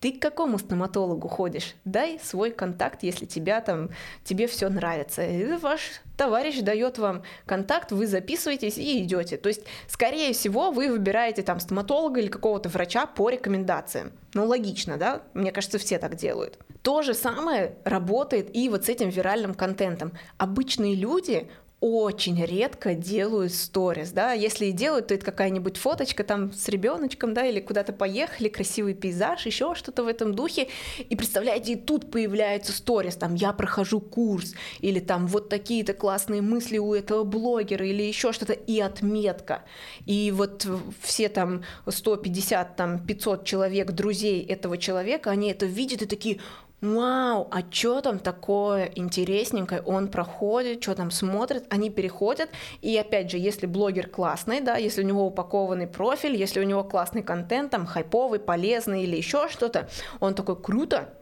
ты 0.00 0.12
к 0.12 0.20
какому 0.20 0.58
стоматологу 0.58 1.28
ходишь? 1.28 1.74
Дай 1.84 2.18
свой 2.18 2.50
контакт, 2.50 3.02
если 3.02 3.26
тебя 3.26 3.60
там, 3.60 3.90
тебе 4.24 4.46
все 4.46 4.70
нравится. 4.70 5.22
И 5.22 5.56
ваш 5.58 6.00
товарищ 6.16 6.60
дает 6.60 6.98
вам 6.98 7.22
контакт, 7.44 7.92
вы 7.92 8.06
записываетесь 8.06 8.78
и 8.78 9.02
идете. 9.02 9.36
То 9.36 9.48
есть, 9.48 9.62
скорее 9.88 10.32
всего, 10.32 10.70
вы 10.70 10.88
выбираете 10.88 11.42
там 11.42 11.60
стоматолога 11.60 12.20
или 12.20 12.28
какого-то 12.28 12.70
врача 12.70 13.06
по 13.06 13.28
рекомендациям. 13.28 14.12
Ну, 14.32 14.46
логично, 14.46 14.96
да? 14.96 15.22
Мне 15.34 15.52
кажется, 15.52 15.78
все 15.78 15.98
так 15.98 16.16
делают. 16.16 16.58
То 16.82 17.02
же 17.02 17.12
самое 17.12 17.74
работает 17.84 18.56
и 18.56 18.70
вот 18.70 18.86
с 18.86 18.88
этим 18.88 19.10
виральным 19.10 19.54
контентом. 19.54 20.12
Обычные 20.38 20.94
люди 20.94 21.50
очень 21.80 22.44
редко 22.44 22.94
делают 22.94 23.54
сторис, 23.54 24.10
да, 24.10 24.32
если 24.32 24.66
и 24.66 24.72
делают, 24.72 25.08
то 25.08 25.14
это 25.14 25.24
какая-нибудь 25.24 25.78
фоточка 25.78 26.24
там 26.24 26.52
с 26.52 26.68
ребеночком, 26.68 27.32
да, 27.32 27.46
или 27.46 27.60
куда-то 27.60 27.94
поехали, 27.94 28.48
красивый 28.48 28.94
пейзаж, 28.94 29.46
еще 29.46 29.74
что-то 29.74 30.04
в 30.04 30.06
этом 30.06 30.34
духе, 30.34 30.68
и 30.98 31.16
представляете, 31.16 31.72
и 31.72 31.76
тут 31.76 32.10
появляется 32.10 32.72
сторис, 32.72 33.16
там, 33.16 33.34
я 33.34 33.54
прохожу 33.54 34.00
курс, 34.00 34.54
или 34.80 35.00
там 35.00 35.26
вот 35.26 35.48
такие-то 35.48 35.94
классные 35.94 36.42
мысли 36.42 36.76
у 36.76 36.92
этого 36.92 37.24
блогера, 37.24 37.86
или 37.86 38.02
еще 38.02 38.32
что-то, 38.32 38.52
и 38.52 38.78
отметка, 38.78 39.64
и 40.04 40.30
вот 40.32 40.66
все 41.00 41.30
там 41.30 41.64
150, 41.88 42.76
там 42.76 43.06
500 43.06 43.44
человек, 43.46 43.92
друзей 43.92 44.44
этого 44.44 44.76
человека, 44.76 45.30
они 45.30 45.50
это 45.50 45.64
видят 45.64 46.02
и 46.02 46.06
такие, 46.06 46.40
вау, 46.80 47.48
а 47.50 47.62
что 47.70 48.00
там 48.00 48.18
такое 48.18 48.90
интересненькое, 48.94 49.82
он 49.82 50.08
проходит, 50.08 50.82
что 50.82 50.94
там 50.94 51.10
смотрит, 51.10 51.64
они 51.70 51.90
переходят, 51.90 52.50
и 52.80 52.96
опять 52.96 53.30
же, 53.30 53.38
если 53.38 53.66
блогер 53.66 54.08
классный, 54.08 54.60
да, 54.60 54.76
если 54.76 55.02
у 55.02 55.06
него 55.06 55.26
упакованный 55.26 55.86
профиль, 55.86 56.36
если 56.36 56.60
у 56.60 56.64
него 56.64 56.84
классный 56.84 57.22
контент, 57.22 57.70
там, 57.70 57.86
хайповый, 57.86 58.40
полезный 58.40 59.02
или 59.04 59.16
еще 59.16 59.48
что-то, 59.48 59.88
он 60.20 60.34
такой, 60.34 60.60
круто, 60.60 61.12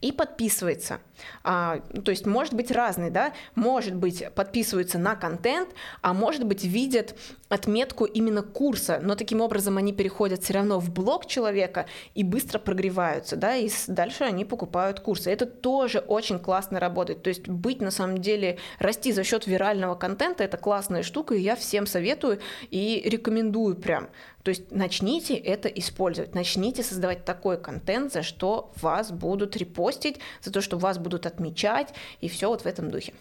и 0.00 0.12
подписывается. 0.12 1.00
А, 1.42 1.80
ну, 1.92 2.02
то 2.02 2.12
есть 2.12 2.24
может 2.24 2.54
быть 2.54 2.70
разный, 2.70 3.10
да, 3.10 3.32
может 3.56 3.94
быть 3.94 4.24
подписываются 4.34 4.98
на 4.98 5.16
контент, 5.16 5.70
а 6.02 6.12
может 6.12 6.44
быть 6.44 6.64
видят 6.64 7.16
отметку 7.48 8.04
именно 8.04 8.42
курса, 8.42 9.00
но 9.02 9.16
таким 9.16 9.40
образом 9.40 9.76
они 9.76 9.92
переходят 9.92 10.42
все 10.42 10.54
равно 10.54 10.78
в 10.78 10.92
блог 10.92 11.26
человека 11.26 11.86
и 12.14 12.22
быстро 12.22 12.58
прогреваются, 12.58 13.36
да, 13.36 13.56
и 13.56 13.68
дальше 13.88 14.24
они 14.24 14.44
покупают 14.44 15.00
курсы. 15.00 15.30
Это 15.30 15.46
тоже 15.46 15.98
очень 15.98 16.38
классно 16.38 16.78
работает. 16.78 17.22
То 17.22 17.28
есть 17.28 17.48
быть 17.48 17.80
на 17.80 17.90
самом 17.90 18.18
деле, 18.18 18.58
расти 18.78 19.12
за 19.12 19.24
счет 19.24 19.46
вирального 19.46 19.96
контента, 19.96 20.44
это 20.44 20.56
классная 20.56 21.02
штука, 21.02 21.34
и 21.34 21.40
я 21.40 21.56
всем 21.56 21.86
советую 21.86 22.38
и 22.70 23.02
рекомендую 23.04 23.76
прям. 23.76 24.08
То 24.48 24.50
есть 24.50 24.72
начните 24.72 25.34
это 25.34 25.68
использовать, 25.68 26.34
начните 26.34 26.82
создавать 26.82 27.26
такой 27.26 27.60
контент, 27.60 28.14
за 28.14 28.22
что 28.22 28.72
вас 28.80 29.12
будут 29.12 29.58
репостить, 29.58 30.20
за 30.40 30.50
то, 30.50 30.62
что 30.62 30.78
вас 30.78 30.96
будут 30.96 31.26
отмечать, 31.26 31.92
и 32.22 32.30
все 32.30 32.48
вот 32.48 32.62
в 32.62 32.66
этом 32.66 32.90
духе. 32.90 33.12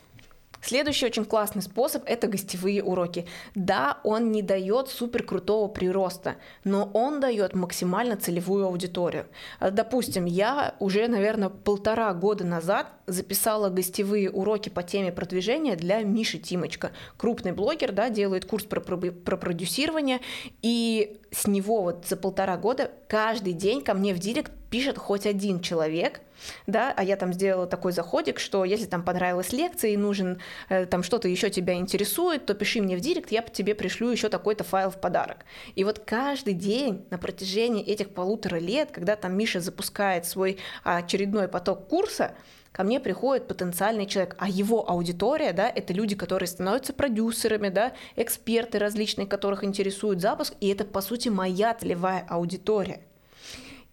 Следующий 0.62 1.06
очень 1.06 1.26
классный 1.26 1.62
способ– 1.62 2.04
это 2.06 2.28
гостевые 2.28 2.84
уроки. 2.84 3.26
Да, 3.56 4.00
он 4.04 4.32
не 4.32 4.42
дает 4.42 4.90
супер 4.90 5.24
крутого 5.24 5.68
прироста, 5.68 6.36
но 6.64 6.90
он 6.94 7.20
дает 7.20 7.54
максимально 7.54 8.18
целевую 8.18 8.66
аудиторию. 8.66 9.28
А, 9.60 9.72
допустим, 9.72 10.26
я 10.26 10.76
уже, 10.80 11.08
наверное, 11.08 11.50
полтора 11.50 12.14
года 12.14 12.44
назад 12.44 12.88
записала 13.06 13.70
гостевые 13.70 14.30
уроки 14.30 14.70
по 14.70 14.84
теме 14.84 15.12
продвижения 15.12 15.76
для 15.76 16.02
Миши 16.02 16.40
Тимочка. 16.40 16.92
Крупный 17.18 17.52
блогер, 17.52 17.92
да, 17.92 18.10
делает 18.10 18.46
курс 18.46 18.66
про, 18.66 18.82
про, 18.82 18.98
про 18.98 19.38
продюсирование, 19.38 20.20
и 20.62 21.22
с 21.32 21.48
него 21.48 21.82
вот 21.84 22.06
за 22.08 22.18
полтора 22.18 22.58
года 22.58 22.92
каждый 23.08 23.54
день 23.54 23.82
ко 23.82 23.94
мне 23.94 24.14
в 24.14 24.20
директ 24.20 24.52
пишет 24.70 24.98
хоть 24.98 25.26
один 25.26 25.60
человек, 25.62 26.22
да, 26.66 26.94
а 26.96 27.04
я 27.04 27.16
там 27.16 27.34
сделала 27.34 27.68
такой 27.68 27.92
заходик, 27.92 28.40
что 28.40 28.66
если 28.66 28.86
там 28.86 29.04
понравилась 29.04 29.52
лекция 29.54 29.92
и 29.92 29.98
нужен 29.98 30.40
э, 30.70 30.86
там 30.86 31.04
что-то 31.04 31.28
еще 31.28 31.50
тебя 31.50 31.74
интересует, 31.76 32.46
то 32.46 32.54
пиши 32.54 32.82
мне 32.82 32.96
в 32.96 33.00
директ, 33.00 33.32
я 33.32 33.42
тебе 33.42 33.76
пришлю 33.76 34.10
еще 34.10 34.30
такой-то 34.30 34.64
файл 34.64 34.90
в 34.90 35.00
подарок. 35.00 35.46
И 35.76 35.84
вот 35.84 36.00
каждый 36.00 36.54
день 36.54 37.06
на 37.10 37.18
протяжении 37.18 37.84
этих 37.84 38.10
полутора 38.10 38.58
лет, 38.58 38.92
когда 38.92 39.16
там 39.16 39.38
Миша 39.38 39.60
запускает 39.60 40.26
свой 40.26 40.58
очередной 40.84 41.48
поток 41.48 41.88
курса, 41.88 42.34
ко 42.72 42.84
мне 42.84 43.00
приходит 43.00 43.48
потенциальный 43.48 44.06
человек, 44.06 44.36
а 44.38 44.48
его 44.48 44.88
аудитория, 44.88 45.54
да, 45.54 45.68
это 45.68 45.94
люди, 45.94 46.16
которые 46.16 46.48
становятся 46.48 46.94
продюсерами, 46.94 47.70
да, 47.70 47.94
эксперты 48.16 48.78
различные, 48.78 49.26
которых 49.26 49.64
интересует 49.64 50.22
запуск, 50.22 50.54
и 50.60 50.68
это, 50.68 50.86
по 50.86 51.02
сути, 51.02 51.30
моя 51.30 51.74
целевая 51.74 52.26
аудитория. 52.30 53.02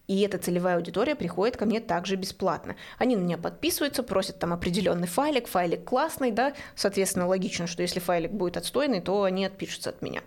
И 0.06 0.20
эта 0.20 0.38
целевая 0.38 0.76
аудитория 0.76 1.14
приходит 1.14 1.56
ко 1.56 1.64
мне 1.64 1.80
также 1.80 2.16
бесплатно. 2.16 2.76
Они 2.99 3.16
на 3.16 3.20
меня 3.23 3.38
подписываются, 3.38 4.02
просят 4.02 4.38
там 4.38 4.52
определенный 4.52 5.06
файлик, 5.06 5.49
файлик 5.49 5.84
классный, 5.84 6.30
да, 6.30 6.52
соответственно, 6.76 7.26
логично, 7.26 7.66
что 7.66 7.82
если 7.82 8.00
файлик 8.00 8.30
будет 8.30 8.56
отстойный, 8.56 9.00
то 9.00 9.23
они 9.23 9.46
отпишутся 9.46 9.90
от 9.90 10.02
меня. 10.02 10.20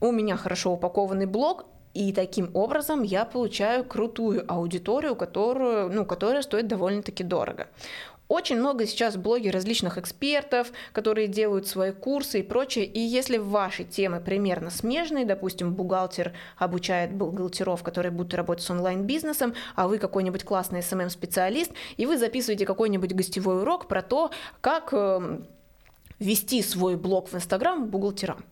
У 0.00 0.10
меня 0.10 0.36
хорошо 0.36 0.72
упакованный 0.72 1.26
блог, 1.26 1.66
и 1.92 2.12
таким 2.12 2.50
образом 2.54 3.02
я 3.02 3.24
получаю 3.24 3.84
крутую 3.84 4.44
аудиторию, 4.46 5.16
которую, 5.16 5.90
ну, 5.92 6.06
которая 6.06 6.42
стоит 6.42 6.68
довольно-таки 6.68 7.24
дорого. 7.24 7.66
Очень 8.30 8.58
много 8.58 8.86
сейчас 8.86 9.16
блоги 9.16 9.48
различных 9.48 9.98
экспертов, 9.98 10.70
которые 10.92 11.26
делают 11.26 11.66
свои 11.66 11.90
курсы 11.90 12.38
и 12.38 12.42
прочее. 12.44 12.84
И 12.84 13.00
если 13.00 13.38
ваши 13.38 13.82
темы 13.82 14.20
примерно 14.20 14.70
смежные, 14.70 15.24
допустим, 15.24 15.74
бухгалтер 15.74 16.32
обучает 16.56 17.12
бухгалтеров, 17.12 17.82
которые 17.82 18.12
будут 18.12 18.32
работать 18.34 18.64
с 18.64 18.70
онлайн-бизнесом, 18.70 19.54
а 19.74 19.88
вы 19.88 19.98
какой-нибудь 19.98 20.44
классный 20.44 20.78
SMM-специалист, 20.78 21.72
и 21.96 22.06
вы 22.06 22.16
записываете 22.18 22.66
какой-нибудь 22.66 23.14
гостевой 23.14 23.62
урок 23.62 23.88
про 23.88 24.00
то, 24.00 24.30
как 24.60 24.92
эм, 24.92 25.44
вести 26.20 26.62
свой 26.62 26.94
блог 26.94 27.30
в 27.30 27.34
Инстаграм 27.34 27.84
бухгалтерам. 27.84 28.44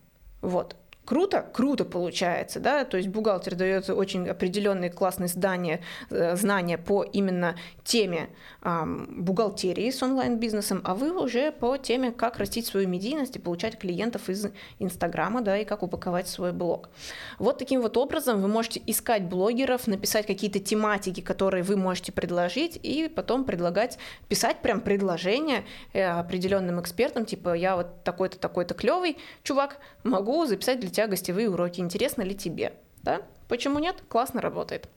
Вот 0.42 0.74
круто, 1.08 1.42
круто 1.54 1.86
получается, 1.86 2.60
да, 2.60 2.84
то 2.84 2.98
есть 2.98 3.08
бухгалтер 3.08 3.54
дает 3.54 3.88
очень 3.88 4.28
определенные 4.28 4.90
классные 4.90 5.28
здания, 5.28 5.80
э, 6.10 6.36
знания 6.36 6.76
по 6.76 7.02
именно 7.02 7.56
теме 7.82 8.28
эм, 8.60 9.24
бухгалтерии 9.24 9.90
с 9.90 10.02
онлайн-бизнесом, 10.02 10.82
а 10.84 10.94
вы 10.94 11.18
уже 11.18 11.50
по 11.50 11.78
теме, 11.78 12.12
как 12.12 12.36
растить 12.36 12.66
свою 12.66 12.86
медийность 12.88 13.36
и 13.36 13.38
получать 13.38 13.78
клиентов 13.78 14.28
из 14.28 14.48
Инстаграма, 14.78 15.40
да, 15.40 15.56
и 15.56 15.64
как 15.64 15.82
упаковать 15.82 16.28
свой 16.28 16.52
блог. 16.52 16.90
Вот 17.38 17.56
таким 17.56 17.80
вот 17.80 17.96
образом 17.96 18.42
вы 18.42 18.48
можете 18.48 18.82
искать 18.84 19.22
блогеров, 19.22 19.86
написать 19.86 20.26
какие-то 20.26 20.58
тематики, 20.58 21.22
которые 21.22 21.62
вы 21.62 21.76
можете 21.76 22.12
предложить, 22.12 22.78
и 22.82 23.08
потом 23.08 23.44
предлагать, 23.44 23.98
писать 24.28 24.60
прям 24.60 24.82
предложение 24.82 25.64
э, 25.94 26.04
определенным 26.04 26.78
экспертам, 26.82 27.24
типа 27.24 27.54
я 27.54 27.76
вот 27.76 28.04
такой-то, 28.04 28.38
такой-то 28.38 28.74
клевый 28.74 29.16
чувак, 29.42 29.78
могу 30.04 30.44
записать 30.44 30.80
для 30.80 30.90
тебя 30.98 31.06
гостевые 31.06 31.48
уроки, 31.48 31.78
интересно 31.78 32.22
ли 32.22 32.34
тебе, 32.34 32.72
да? 33.04 33.22
Почему 33.46 33.78
нет? 33.78 34.02
Классно 34.08 34.40
работает. 34.40 34.88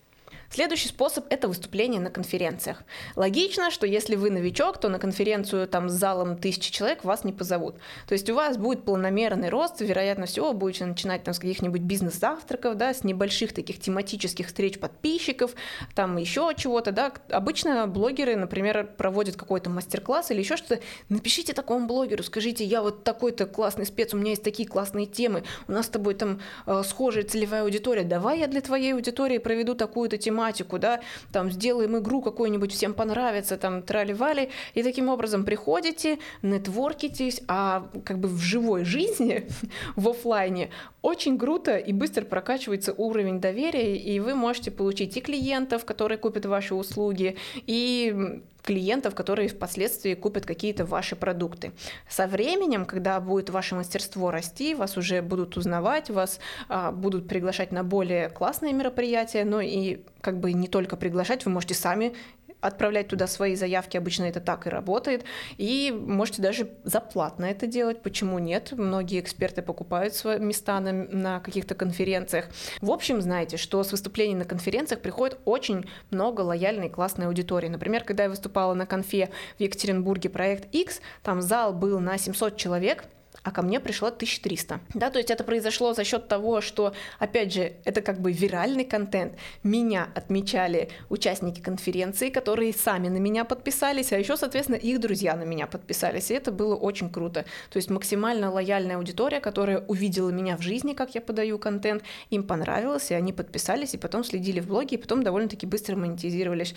Следующий 0.54 0.90
способ– 0.90 1.28
это 1.30 1.48
выступление 1.48 2.02
на 2.02 2.10
конференциях. 2.10 2.84
Логично, 3.16 3.72
что 3.72 3.88
если 3.88 4.18
вы 4.18 4.30
новичок, 4.32 4.82
то 4.82 4.90
на 4.90 5.00
конференцию 5.00 5.66
там 5.66 5.88
с 5.88 5.94
залом 5.94 6.36
тысячи 6.36 6.74
человек 6.74 7.06
вас 7.06 7.24
не 7.24 7.32
позовут. 7.32 7.78
То 8.06 8.12
есть 8.12 8.30
у 8.30 8.36
вас 8.36 8.58
будет 8.58 8.84
полномерный 8.84 9.48
рост, 9.48 9.80
вероятно 9.80 10.26
всего, 10.26 10.52
будете 10.52 10.86
начинать 10.86 11.24
там 11.24 11.34
с 11.34 11.40
каких-нибудь 11.40 11.80
бизнес-завтраков, 11.80 12.76
да, 12.76 12.94
с 12.94 13.06
небольших 13.06 13.54
таких 13.54 13.80
тематических 13.80 14.48
встреч 14.48 14.78
подписчиков, 14.78 15.52
там 15.96 16.18
еще 16.18 16.52
чего-то, 16.58 16.92
да. 16.92 17.14
Обычно 17.30 17.88
блогеры, 17.88 18.36
например, 18.36 18.90
проводят 18.98 19.38
какой-то 19.38 19.70
мастер-класс 19.70 20.32
или 20.32 20.40
еще 20.40 20.58
что-то. 20.58 20.82
Напишите 21.08 21.54
такому 21.54 21.88
блогеру, 21.88 22.24
скажите, 22.24 22.66
я 22.66 22.82
вот 22.82 23.06
такой-то 23.06 23.46
классный 23.46 23.86
спец, 23.86 24.14
у 24.14 24.18
меня 24.18 24.32
есть 24.32 24.44
такие 24.44 24.68
классные 24.68 25.06
темы, 25.06 25.44
у 25.70 25.72
нас 25.72 25.86
с 25.86 25.90
тобой 25.90 26.14
там 26.16 26.42
э, 26.66 26.84
схожая 26.86 27.24
целевая 27.24 27.62
аудитория, 27.64 28.04
давай 28.04 28.40
я 28.40 28.48
для 28.48 28.60
твоей 28.60 28.94
аудитории 28.94 29.38
проведу 29.38 29.76
такую-то 29.76 30.18
тематику, 30.18 30.41
тематику, 30.42 30.80
да, 30.80 31.02
там 31.32 31.52
сделаем 31.52 31.98
игру 31.98 32.22
какую-нибудь, 32.22 32.72
всем 32.74 32.94
понравится, 32.94 33.58
там 33.58 33.82
трали-вали, 33.82 34.50
и 34.74 34.84
таким 34.84 35.10
образом 35.10 35.46
приходите, 35.46 36.18
нетворкитесь, 36.42 37.42
а 37.48 37.88
как 38.06 38.18
бы 38.18 38.28
в 38.28 38.40
живой 38.40 38.84
жизни, 38.84 39.48
в 39.96 40.10
офлайне, 40.10 40.70
очень 41.02 41.38
круто 41.38 41.78
и 41.78 41.94
быстро 41.94 42.26
прокачивается 42.26 42.94
уровень 42.94 43.40
доверия, 43.40 43.96
и 43.96 44.20
вы 44.20 44.36
можете 44.36 44.72
получить 44.72 45.18
и 45.18 45.22
клиентов, 45.22 45.86
которые 45.86 46.18
купят 46.18 46.46
ваши 46.46 46.76
услуги, 46.76 47.38
и 47.68 48.42
клиентов, 48.64 49.16
которые 49.16 49.50
впоследствии 49.50 50.14
купят 50.14 50.46
какие-то 50.46 50.86
ваши 50.86 51.16
продукты. 51.16 51.72
Со 52.10 52.28
временем, 52.28 52.86
когда 52.86 53.20
будет 53.20 53.50
ваше 53.50 53.76
мастерство 53.76 54.32
расти, 54.32 54.76
вас 54.76 54.98
уже 54.98 55.22
будут 55.22 55.58
узнавать, 55.58 56.10
вас 56.10 56.40
а, 56.70 56.92
будут 56.92 57.28
приглашать 57.28 57.72
на 57.72 57.84
более 57.84 58.30
классные 58.30 58.74
мероприятия, 58.74 59.46
но 59.46 59.62
и 59.62 60.02
как 60.22 60.40
бы 60.40 60.54
не 60.54 60.68
только 60.68 60.96
приглашать, 60.96 61.46
вы 61.46 61.52
можете 61.52 61.74
сами 61.74 62.14
отправлять 62.62 63.08
туда 63.08 63.28
свои 63.28 63.56
заявки, 63.56 63.98
обычно 63.98 64.26
это 64.26 64.40
так 64.40 64.68
и 64.68 64.70
работает, 64.70 65.24
и 65.58 65.92
можете 65.92 66.42
даже 66.42 66.70
заплатно 66.84 67.46
это 67.46 67.68
делать, 67.68 68.02
почему 68.02 68.40
нет, 68.40 68.72
многие 68.72 69.20
эксперты 69.20 69.62
покупают 69.62 70.14
свои 70.14 70.40
места 70.40 70.80
на, 70.80 70.94
на 70.94 71.40
каких-то 71.40 71.76
конференциях. 71.76 72.46
В 72.82 72.92
общем, 72.92 73.22
знаете, 73.22 73.58
что 73.58 73.84
с 73.84 73.92
выступлений 73.92 74.36
на 74.36 74.46
конференциях 74.46 75.02
приходит 75.02 75.40
очень 75.46 75.86
много 76.12 76.42
лояльной 76.42 76.90
классной 76.90 77.28
аудитории. 77.28 77.68
Например, 77.68 78.04
когда 78.04 78.24
я 78.24 78.30
выступала 78.30 78.74
на 78.74 78.86
конфе 78.86 79.30
в 79.58 79.62
Екатеринбурге 79.62 80.30
проект 80.30 80.74
X, 80.74 81.02
там 81.24 81.42
зал 81.42 81.74
был 81.74 82.00
на 82.00 82.18
700 82.18 82.58
человек, 82.58 83.06
а 83.44 83.52
ко 83.52 83.62
мне 83.62 83.80
пришло 83.80 84.10
1300. 84.10 84.82
Да, 84.94 85.10
то 85.10 85.18
есть 85.18 85.32
это 85.32 85.44
произошло 85.44 85.94
за 85.94 86.04
счет 86.04 86.28
того, 86.28 86.62
что, 86.62 86.94
опять 87.20 87.54
же, 87.54 87.74
это 87.86 88.02
как 88.02 88.20
бы 88.20 88.32
виральный 88.32 88.86
контент. 88.86 89.34
Меня 89.64 90.10
отмечали 90.16 90.90
участники 91.10 91.60
конференции, 91.60 92.30
которые 92.30 92.74
сами 92.74 93.08
на 93.08 93.18
меня 93.18 93.44
подписались, 93.46 94.12
а 94.12 94.20
еще, 94.20 94.38
соответственно, 94.38 94.78
их 94.78 95.00
друзья 95.00 95.36
на 95.36 95.44
меня 95.44 95.66
подписались. 95.68 96.30
И 96.32 96.34
это 96.34 96.52
было 96.52 96.76
очень 96.76 97.10
круто. 97.10 97.46
То 97.70 97.78
есть 97.78 97.90
максимально 97.90 98.52
лояльная 98.52 98.98
аудитория, 98.98 99.40
которая 99.40 99.80
увидела 99.80 100.30
меня 100.30 100.58
в 100.58 100.62
жизни, 100.62 100.94
как 100.94 101.16
я 101.16 101.22
подаю 101.22 101.58
контент, 101.58 102.04
им 102.30 102.44
понравилось, 102.44 103.12
и 103.12 103.16
они 103.16 103.34
подписались, 103.34 103.94
и 103.94 103.98
потом 103.98 104.24
следили 104.24 104.60
в 104.60 104.68
блоге, 104.68 104.98
и 104.98 105.00
потом 105.00 105.24
довольно-таки 105.24 105.66
быстро 105.66 105.96
монетизировались, 105.96 106.76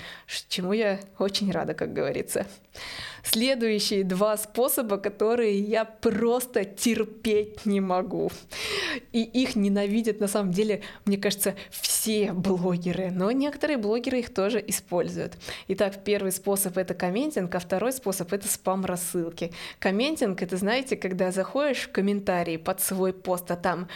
чему 0.49 0.73
я 0.73 1.01
очень 1.19 1.51
рада, 1.51 1.75
как 1.75 1.93
говорится. 1.93 2.47
Следующие 3.25 4.05
два 4.05 4.37
способа, 4.37 4.99
которые 4.99 5.59
я 5.59 5.87
просто 5.87 6.65
терпеть 6.65 7.65
не 7.65 7.81
могу. 7.81 8.31
И 9.13 9.23
их 9.23 9.57
ненавидят 9.57 10.21
на 10.21 10.29
самом 10.29 10.53
деле, 10.53 10.83
мне 11.07 11.17
кажется, 11.17 11.55
все 11.71 12.33
блогеры, 12.33 13.11
но 13.11 13.31
некоторые 13.31 13.79
блогеры 13.79 14.19
их 14.19 14.33
тоже 14.33 14.63
используют. 14.67 15.33
Итак, 15.69 16.05
первый 16.05 16.33
способ 16.33 16.77
это 16.77 16.93
комментинг, 16.93 17.55
а 17.55 17.59
второй 17.61 17.93
способ 17.93 18.33
это 18.33 18.47
спам-рассылки. 18.47 19.53
Комментинг 19.79 20.43
это, 20.43 20.59
знаете, 20.59 20.97
когда 20.97 21.33
заходишь 21.33 21.85
в 21.85 21.93
комментарии 21.93 22.59
под 22.59 22.83
свой 22.83 23.15
пост, 23.15 23.51
а 23.51 23.57
там 23.57 23.89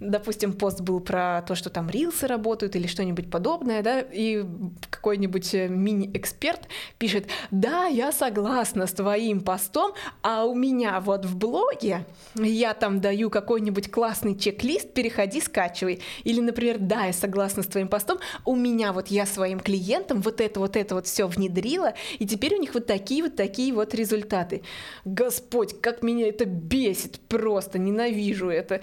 допустим, 0.00 0.52
пост 0.52 0.80
был 0.80 1.00
про 1.00 1.42
то, 1.46 1.54
что 1.54 1.70
там 1.70 1.88
рилсы 1.88 2.26
работают 2.26 2.74
или 2.76 2.86
что-нибудь 2.86 3.30
подобное, 3.30 3.80
да, 3.80 4.00
и 4.00 4.44
какой-нибудь 4.90 5.54
э, 5.54 5.68
мини-эксперт 5.68 6.62
пишет, 6.98 7.26
да, 7.52 7.86
я 7.86 8.10
согласна 8.10 8.73
с 8.74 8.92
твоим 8.92 9.40
постом, 9.40 9.92
а 10.22 10.44
у 10.44 10.54
меня 10.54 11.00
вот 11.00 11.24
в 11.24 11.36
блоге 11.36 12.04
я 12.34 12.74
там 12.74 13.00
даю 13.00 13.30
какой-нибудь 13.30 13.90
классный 13.90 14.36
чек-лист, 14.36 14.92
переходи, 14.92 15.40
скачивай. 15.40 16.02
Или, 16.24 16.40
например, 16.40 16.78
да, 16.78 17.06
я 17.06 17.12
согласна 17.12 17.62
с 17.62 17.66
твоим 17.66 17.88
постом, 17.88 18.18
у 18.44 18.54
меня 18.56 18.92
вот 18.92 19.08
я 19.08 19.26
своим 19.26 19.60
клиентам 19.60 20.20
вот 20.20 20.40
это 20.40 20.60
вот 20.60 20.76
это 20.76 20.94
вот 20.94 21.06
все 21.06 21.26
внедрила, 21.26 21.94
и 22.18 22.26
теперь 22.26 22.54
у 22.54 22.60
них 22.60 22.74
вот 22.74 22.86
такие 22.86 23.22
вот 23.22 23.36
такие 23.36 23.72
вот 23.72 23.94
результаты. 23.94 24.62
Господь, 25.04 25.80
как 25.80 26.02
меня 26.02 26.28
это 26.28 26.44
бесит, 26.44 27.20
просто 27.20 27.78
ненавижу 27.78 28.48
это. 28.48 28.80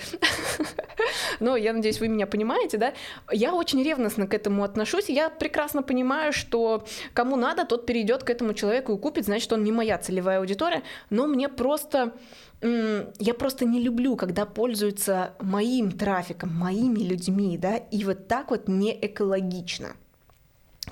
Но 1.40 1.56
я 1.56 1.74
надеюсь, 1.74 2.00
вы 2.00 2.08
меня 2.08 2.28
понимаете, 2.28 2.78
да? 2.78 2.94
Я 3.32 3.54
очень 3.54 3.84
ревностно 3.84 4.28
к 4.28 4.34
этому 4.34 4.64
отношусь, 4.64 5.10
я 5.10 5.30
прекрасно 5.30 5.84
понимаю, 5.84 6.34
что 6.34 6.86
кому 7.14 7.36
надо, 7.36 7.66
тот 7.66 7.86
перейдет 7.86 8.24
к 8.24 8.30
этому 8.30 8.54
человеку 8.54 8.94
и 8.94 8.98
купит, 8.98 9.26
значит, 9.26 9.52
он 9.54 9.64
не 9.64 9.72
моя 9.82 9.98
целевая 9.98 10.38
аудитория, 10.40 10.84
но 11.10 11.26
мне 11.26 11.50
просто 11.50 12.14
я 12.62 13.34
просто 13.34 13.66
не 13.66 13.82
люблю, 13.82 14.16
когда 14.16 14.46
пользуются 14.46 15.34
моим 15.40 15.92
трафиком, 15.92 16.54
моими 16.54 17.00
людьми, 17.00 17.58
да, 17.58 17.78
и 17.78 18.04
вот 18.04 18.28
так 18.28 18.52
вот 18.52 18.68
не 18.68 18.94
экологично. 19.08 19.96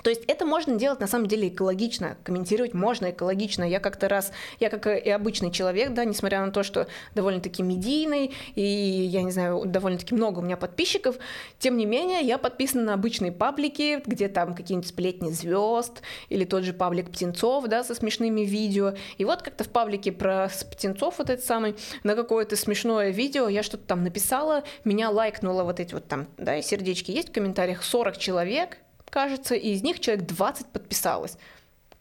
То 0.02 0.10
есть 0.10 0.24
это 0.26 0.46
можно 0.46 0.76
делать 0.76 1.00
на 1.00 1.06
самом 1.06 1.26
деле 1.26 1.48
экологично, 1.48 2.16
комментировать 2.24 2.74
можно 2.74 3.10
экологично. 3.10 3.64
Я 3.64 3.80
как-то 3.80 4.08
раз, 4.08 4.32
я 4.58 4.70
как 4.70 4.86
и 4.86 5.10
обычный 5.10 5.50
человек, 5.50 5.92
да, 5.92 6.04
несмотря 6.04 6.44
на 6.44 6.52
то, 6.52 6.62
что 6.62 6.86
довольно-таки 7.14 7.62
медийный, 7.62 8.32
и 8.54 8.62
я 8.62 9.22
не 9.22 9.30
знаю, 9.30 9.62
довольно-таки 9.66 10.14
много 10.14 10.38
у 10.38 10.42
меня 10.42 10.56
подписчиков, 10.56 11.16
тем 11.58 11.76
не 11.76 11.86
менее 11.86 12.22
я 12.22 12.38
подписана 12.38 12.84
на 12.84 12.94
обычные 12.94 13.32
паблики, 13.32 14.02
где 14.06 14.28
там 14.28 14.54
какие-нибудь 14.54 14.88
сплетни 14.88 15.30
звезд, 15.30 16.02
или 16.28 16.44
тот 16.44 16.64
же 16.64 16.72
паблик 16.72 17.10
птенцов, 17.10 17.66
да, 17.66 17.84
со 17.84 17.94
смешными 17.94 18.42
видео. 18.42 18.94
И 19.18 19.24
вот 19.24 19.42
как-то 19.42 19.64
в 19.64 19.68
паблике 19.68 20.12
про 20.12 20.48
птенцов 20.70 21.18
вот 21.18 21.30
этот 21.30 21.44
самый, 21.44 21.76
на 22.04 22.14
какое-то 22.14 22.56
смешное 22.56 23.10
видео 23.10 23.48
я 23.48 23.62
что-то 23.62 23.84
там 23.84 24.02
написала, 24.02 24.64
меня 24.84 25.10
лайкнуло 25.10 25.64
вот 25.64 25.80
эти 25.80 25.94
вот 25.94 26.06
там, 26.06 26.26
да, 26.38 26.60
сердечки 26.62 27.10
есть 27.10 27.28
в 27.28 27.32
комментариях, 27.32 27.82
40 27.82 28.18
человек, 28.18 28.78
кажется, 29.10 29.54
и 29.54 29.70
из 29.70 29.82
них 29.82 30.00
человек 30.00 30.26
20 30.26 30.66
подписалось 30.66 31.36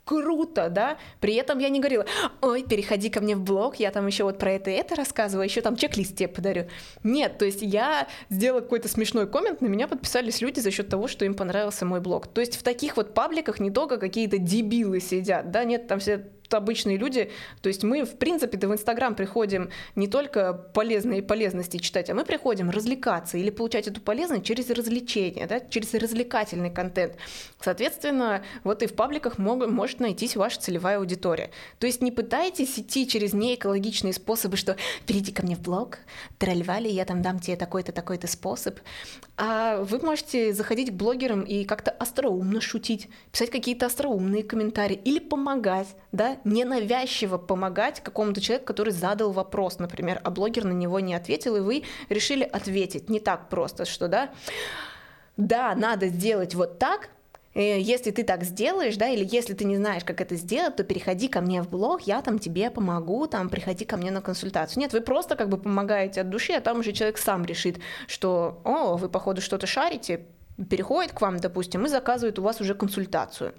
круто, 0.10 0.70
да, 0.70 0.98
при 1.20 1.36
этом 1.36 1.60
я 1.60 1.70
не 1.70 1.80
говорила, 1.80 2.04
ой, 2.42 2.64
переходи 2.64 3.12
ко 3.12 3.22
мне 3.22 3.36
в 3.36 3.42
блог, 3.42 3.76
я 3.76 3.92
там 3.92 4.08
еще 4.08 4.24
вот 4.24 4.40
про 4.40 4.54
это 4.54 4.72
и 4.72 4.74
это 4.74 4.96
рассказываю, 4.96 5.46
еще 5.46 5.62
там 5.62 5.76
чек-лист 5.76 6.16
тебе 6.16 6.28
подарю. 6.28 6.66
Нет, 7.04 7.38
то 7.38 7.46
есть 7.46 7.62
я 7.62 8.08
сделала 8.32 8.62
какой-то 8.62 8.88
смешной 8.88 9.28
коммент, 9.28 9.62
на 9.62 9.68
меня 9.68 9.88
подписались 9.88 10.42
люди 10.42 10.62
за 10.62 10.72
счет 10.72 10.90
того, 10.90 11.08
что 11.08 11.26
им 11.26 11.36
понравился 11.36 11.86
мой 11.86 12.02
блог. 12.02 12.26
То 12.26 12.42
есть 12.42 12.56
в 12.56 12.64
таких 12.64 12.98
вот 12.98 13.14
пабликах 13.14 13.60
не 13.60 13.70
только 13.70 13.98
какие-то 13.98 14.40
дебилы 14.40 15.00
сидят, 15.00 15.52
да, 15.52 15.64
нет, 15.64 15.88
там 15.88 16.00
все 16.00 16.26
обычные 16.58 16.98
люди. 16.98 17.32
То 17.62 17.70
есть 17.70 17.84
мы, 17.84 18.06
в 18.06 18.18
принципе-то, 18.18 18.68
в 18.68 18.74
Инстаграм 18.74 19.16
приходим 19.16 19.70
не 19.96 20.08
только 20.08 20.54
полезные 20.54 21.22
полезности 21.22 21.78
читать, 21.78 22.10
а 22.10 22.14
мы 22.14 22.26
приходим 22.26 22.70
развлекаться 22.70 23.38
или 23.38 23.50
получать 23.50 23.88
эту 23.88 24.02
полезность 24.02 24.46
через 24.46 24.70
развлечение, 24.70 25.48
да, 25.48 25.60
через 25.60 25.94
развлекательный 25.94 26.70
контент. 26.70 27.16
Соответственно, 27.62 28.44
вот 28.64 28.84
и 28.84 28.88
в 28.88 28.94
пабликах 28.94 29.38
мог, 29.38 29.68
может 29.68 30.00
найтись 30.00 30.36
ваша 30.36 30.60
целевая 30.60 30.98
аудитория. 30.98 31.52
То 31.80 31.88
есть 31.88 32.02
не 32.02 32.12
пытайтесь 32.12 32.80
идти 32.80 33.08
через 33.08 33.34
неэкологичные 33.34 34.14
способы, 34.14 34.58
что 34.58 34.76
перейди 35.06 35.32
ко 35.32 35.44
мне 35.44 35.56
в 35.56 35.62
блог, 35.62 36.00
тральвали, 36.38 36.88
я 36.88 37.06
там 37.06 37.22
дам 37.22 37.40
тебе 37.40 37.56
такой-то, 37.56 37.92
такой-то 37.92 38.28
способ. 38.28 38.80
А 39.38 39.82
вы 39.84 40.00
можете 40.00 40.54
заходить 40.54 40.92
к 40.92 40.94
блогерам 40.94 41.42
и 41.42 41.64
как-то 41.64 41.92
остроумно 41.92 42.62
шутить, 42.62 43.10
писать 43.32 43.52
какие-то 43.52 43.86
остроумные 43.86 44.44
комментарии 44.44 45.00
или 45.04 45.20
помогать, 45.20 45.88
да, 46.12 46.39
ненавязчиво 46.44 47.38
помогать 47.38 48.02
какому-то 48.02 48.42
человеку, 48.42 48.68
который 48.68 48.94
задал 48.94 49.32
вопрос, 49.32 49.80
например, 49.80 50.22
а 50.24 50.30
блогер 50.30 50.66
на 50.66 50.74
него 50.74 51.00
не 51.00 51.14
ответил, 51.14 51.56
и 51.56 51.62
вы 51.62 51.84
решили 52.10 52.44
ответить. 52.44 53.10
Не 53.10 53.20
так 53.20 53.50
просто, 53.50 53.86
что 53.86 54.08
да, 54.08 54.30
да, 55.38 55.74
надо 55.76 56.08
сделать 56.08 56.54
вот 56.56 56.80
так, 56.80 57.10
э, 57.54 57.80
если 57.80 58.12
ты 58.12 58.24
так 58.24 58.44
сделаешь, 58.44 58.98
да, 58.98 59.08
или 59.08 59.28
если 59.30 59.54
ты 59.54 59.64
не 59.64 59.78
знаешь, 59.78 60.04
как 60.04 60.20
это 60.20 60.36
сделать, 60.36 60.76
то 60.76 60.84
переходи 60.84 61.28
ко 61.30 61.42
мне 61.42 61.62
в 61.62 61.70
блог, 61.70 62.02
я 62.02 62.22
там 62.22 62.40
тебе 62.40 62.70
помогу, 62.70 63.26
там, 63.28 63.50
приходи 63.50 63.86
ко 63.86 63.96
мне 63.96 64.12
на 64.12 64.22
консультацию. 64.22 64.82
Нет, 64.82 64.92
вы 64.92 65.02
просто 65.02 65.36
как 65.36 65.50
бы 65.50 65.58
помогаете 65.58 66.22
от 66.22 66.30
души, 66.30 66.54
а 66.54 66.62
там 66.62 66.80
уже 66.80 66.92
человек 66.92 67.18
сам 67.18 67.46
решит, 67.46 67.80
что, 68.08 68.62
о, 68.66 68.98
вы, 68.98 69.08
походу, 69.08 69.42
что-то 69.42 69.66
шарите, 69.66 70.26
переходит 70.70 71.14
к 71.14 71.22
вам, 71.22 71.38
допустим, 71.38 71.86
и 71.86 71.90
заказывает 71.90 72.38
у 72.40 72.42
вас 72.42 72.60
уже 72.60 72.76
консультацию. 72.76 73.54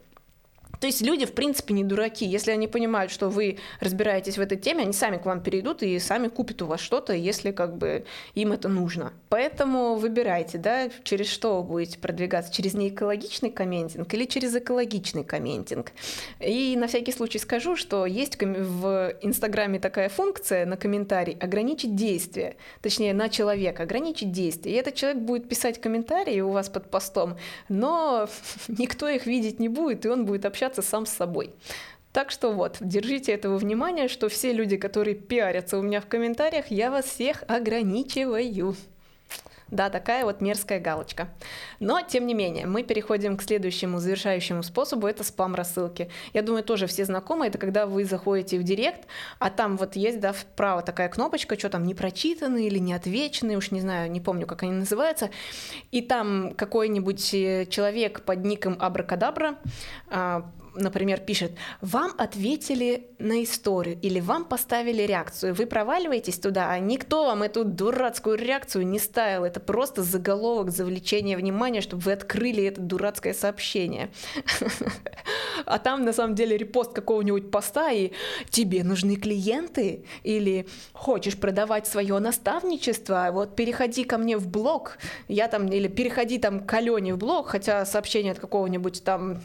То 0.80 0.86
есть 0.86 1.02
люди, 1.02 1.26
в 1.26 1.32
принципе, 1.32 1.74
не 1.74 1.84
дураки. 1.84 2.24
Если 2.24 2.50
они 2.50 2.66
понимают, 2.66 3.12
что 3.12 3.28
вы 3.28 3.58
разбираетесь 3.80 4.38
в 4.38 4.40
этой 4.40 4.56
теме, 4.56 4.82
они 4.82 4.92
сами 4.94 5.18
к 5.18 5.26
вам 5.26 5.42
перейдут 5.42 5.82
и 5.82 5.98
сами 5.98 6.28
купят 6.28 6.62
у 6.62 6.66
вас 6.66 6.80
что-то, 6.80 7.12
если 7.12 7.52
как 7.52 7.76
бы 7.76 8.04
им 8.34 8.52
это 8.52 8.68
нужно. 8.68 9.12
Поэтому 9.28 9.96
выбирайте, 9.96 10.56
да, 10.56 10.88
через 11.04 11.28
что 11.28 11.60
вы 11.60 11.68
будете 11.68 11.98
продвигаться, 11.98 12.52
через 12.52 12.74
неэкологичный 12.74 13.50
комментинг 13.50 14.12
или 14.14 14.24
через 14.24 14.56
экологичный 14.56 15.22
комментинг. 15.22 15.92
И 16.40 16.74
на 16.76 16.86
всякий 16.86 17.12
случай 17.12 17.38
скажу, 17.38 17.76
что 17.76 18.06
есть 18.06 18.40
в 18.40 19.14
Инстаграме 19.20 19.78
такая 19.80 20.08
функция 20.08 20.64
на 20.64 20.78
комментарий 20.78 21.36
ограничить 21.38 21.94
действие, 21.94 22.56
точнее 22.80 23.12
на 23.12 23.28
человека 23.28 23.82
ограничить 23.82 24.32
действие. 24.32 24.74
И 24.74 24.78
этот 24.78 24.94
человек 24.94 25.20
будет 25.20 25.48
писать 25.48 25.78
комментарии 25.80 26.40
у 26.40 26.50
вас 26.50 26.70
под 26.70 26.90
постом, 26.90 27.36
но 27.68 28.28
никто 28.68 29.08
их 29.08 29.26
видеть 29.26 29.60
не 29.60 29.68
будет, 29.68 30.06
и 30.06 30.08
он 30.08 30.24
будет 30.24 30.46
общаться 30.46 30.69
общаться 30.70 30.82
сам 30.82 31.06
с 31.06 31.10
собой. 31.10 31.54
Так 32.12 32.30
что 32.30 32.52
вот, 32.52 32.78
держите 32.80 33.32
этого 33.32 33.56
внимания, 33.56 34.08
что 34.08 34.28
все 34.28 34.52
люди, 34.52 34.76
которые 34.76 35.14
пиарятся 35.14 35.78
у 35.78 35.82
меня 35.82 36.00
в 36.00 36.06
комментариях, 36.06 36.70
я 36.70 36.90
вас 36.90 37.04
всех 37.04 37.44
ограничиваю. 37.48 38.74
Да, 39.70 39.88
такая 39.88 40.24
вот 40.24 40.40
мерзкая 40.40 40.80
галочка. 40.80 41.28
Но, 41.78 42.00
тем 42.00 42.26
не 42.26 42.34
менее, 42.34 42.66
мы 42.66 42.82
переходим 42.82 43.36
к 43.36 43.42
следующему 43.42 44.00
завершающему 44.00 44.64
способу, 44.64 45.06
это 45.06 45.22
спам-рассылки. 45.22 46.10
Я 46.32 46.42
думаю, 46.42 46.64
тоже 46.64 46.88
все 46.88 47.04
знакомы, 47.04 47.46
это 47.46 47.58
когда 47.58 47.86
вы 47.86 48.04
заходите 48.04 48.58
в 48.58 48.64
директ, 48.64 49.06
а 49.38 49.48
там 49.48 49.76
вот 49.76 49.94
есть, 49.94 50.18
да, 50.18 50.32
вправо 50.32 50.82
такая 50.82 51.08
кнопочка, 51.08 51.56
что 51.56 51.68
там, 51.68 51.84
не 51.84 51.94
прочитанные 51.94 52.66
или 52.66 52.78
не 52.80 52.92
отвеченные, 52.92 53.56
уж 53.56 53.70
не 53.70 53.80
знаю, 53.80 54.10
не 54.10 54.20
помню, 54.20 54.46
как 54.46 54.64
они 54.64 54.72
называются, 54.72 55.30
и 55.92 56.02
там 56.02 56.54
какой-нибудь 56.56 57.34
э, 57.34 57.66
человек 57.66 58.22
под 58.22 58.44
ником 58.44 58.76
Абракадабра 58.80 59.54
а, 60.08 60.50
например, 60.74 61.20
пишет, 61.20 61.52
вам 61.80 62.12
ответили 62.18 63.08
на 63.18 63.42
историю 63.42 63.98
или 64.00 64.20
вам 64.20 64.44
поставили 64.44 65.02
реакцию, 65.02 65.54
вы 65.54 65.66
проваливаетесь 65.66 66.38
туда, 66.38 66.70
а 66.70 66.78
никто 66.78 67.26
вам 67.26 67.42
эту 67.42 67.64
дурацкую 67.64 68.38
реакцию 68.38 68.86
не 68.86 68.98
ставил, 68.98 69.44
это 69.44 69.60
просто 69.60 70.02
заголовок 70.02 70.70
завлечения 70.70 71.36
внимания, 71.36 71.80
чтобы 71.80 72.02
вы 72.02 72.12
открыли 72.12 72.64
это 72.64 72.80
дурацкое 72.80 73.34
сообщение. 73.34 74.10
А 75.66 75.78
там 75.78 76.04
на 76.04 76.12
самом 76.12 76.34
деле 76.34 76.56
репост 76.56 76.92
какого-нибудь 76.92 77.50
поста 77.50 77.92
и 77.92 78.12
тебе 78.48 78.82
нужны 78.82 79.16
клиенты? 79.16 80.04
или 80.22 80.66
хочешь 80.92 81.36
продавать 81.36 81.86
свое 81.86 82.18
наставничество, 82.18 83.30
вот 83.32 83.56
переходи 83.56 84.04
ко 84.04 84.18
мне 84.18 84.36
в 84.36 84.48
блог, 84.48 84.98
я 85.28 85.48
там, 85.48 85.66
или 85.68 85.88
переходи 85.88 86.38
там 86.38 86.60
к 86.60 86.72
Алене 86.72 87.14
в 87.14 87.18
блог, 87.18 87.48
хотя 87.48 87.84
сообщение 87.84 88.32
от 88.32 88.38
какого-нибудь 88.38 89.02
там 89.04 89.40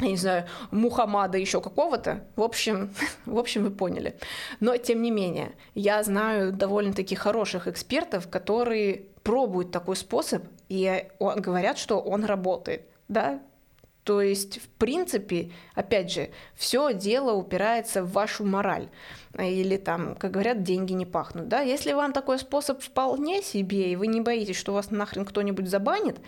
я 0.00 0.08
не 0.08 0.16
знаю, 0.16 0.46
Мухаммада 0.70 1.38
еще 1.38 1.60
какого-то. 1.60 2.24
В 2.36 2.42
общем, 2.42 2.92
в 3.26 3.38
общем, 3.38 3.64
вы 3.64 3.70
поняли. 3.70 4.16
Но, 4.60 4.76
тем 4.76 5.02
не 5.02 5.10
менее, 5.10 5.52
я 5.74 6.02
знаю 6.02 6.52
довольно-таки 6.52 7.14
хороших 7.14 7.68
экспертов, 7.68 8.28
которые 8.28 9.06
пробуют 9.22 9.70
такой 9.70 9.96
способ 9.96 10.44
и 10.68 11.06
говорят, 11.20 11.78
что 11.78 12.00
он 12.00 12.24
работает. 12.24 12.86
Да, 13.08 13.42
то 14.04 14.20
есть, 14.20 14.60
в 14.60 14.68
принципе, 14.68 15.52
опять 15.74 16.10
же, 16.10 16.30
все 16.56 16.92
дело 16.92 17.34
упирается 17.34 18.02
в 18.02 18.12
вашу 18.12 18.44
мораль. 18.44 18.88
Или 19.38 19.76
там, 19.76 20.16
как 20.16 20.32
говорят, 20.32 20.64
деньги 20.64 20.92
не 20.92 21.06
пахнут. 21.06 21.46
Да? 21.46 21.60
Если 21.60 21.92
вам 21.92 22.12
такой 22.12 22.38
способ 22.40 22.82
вполне 22.82 23.42
себе, 23.42 23.92
и 23.92 23.96
вы 23.96 24.08
не 24.08 24.20
боитесь, 24.20 24.56
что 24.56 24.72
вас 24.72 24.90
нахрен 24.90 25.24
кто-нибудь 25.24 25.68
забанит, 25.68 26.18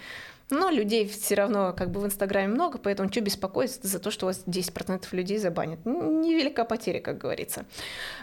но 0.55 0.71
людей 0.71 1.07
все 1.07 1.35
равно 1.35 1.75
как 1.77 1.91
бы 1.91 2.01
в 2.01 2.07
Инстаграме 2.07 2.49
много, 2.49 2.79
поэтому 2.79 3.11
что 3.11 3.21
беспокоиться 3.21 3.81
за 3.83 3.99
то, 3.99 4.11
что 4.11 4.27
у 4.27 4.29
вас 4.29 4.45
10% 4.47 5.05
людей 5.13 5.39
забанят? 5.39 5.85
Невелика 5.85 6.65
потеря, 6.65 7.01
как 7.01 7.19
говорится. 7.19 7.67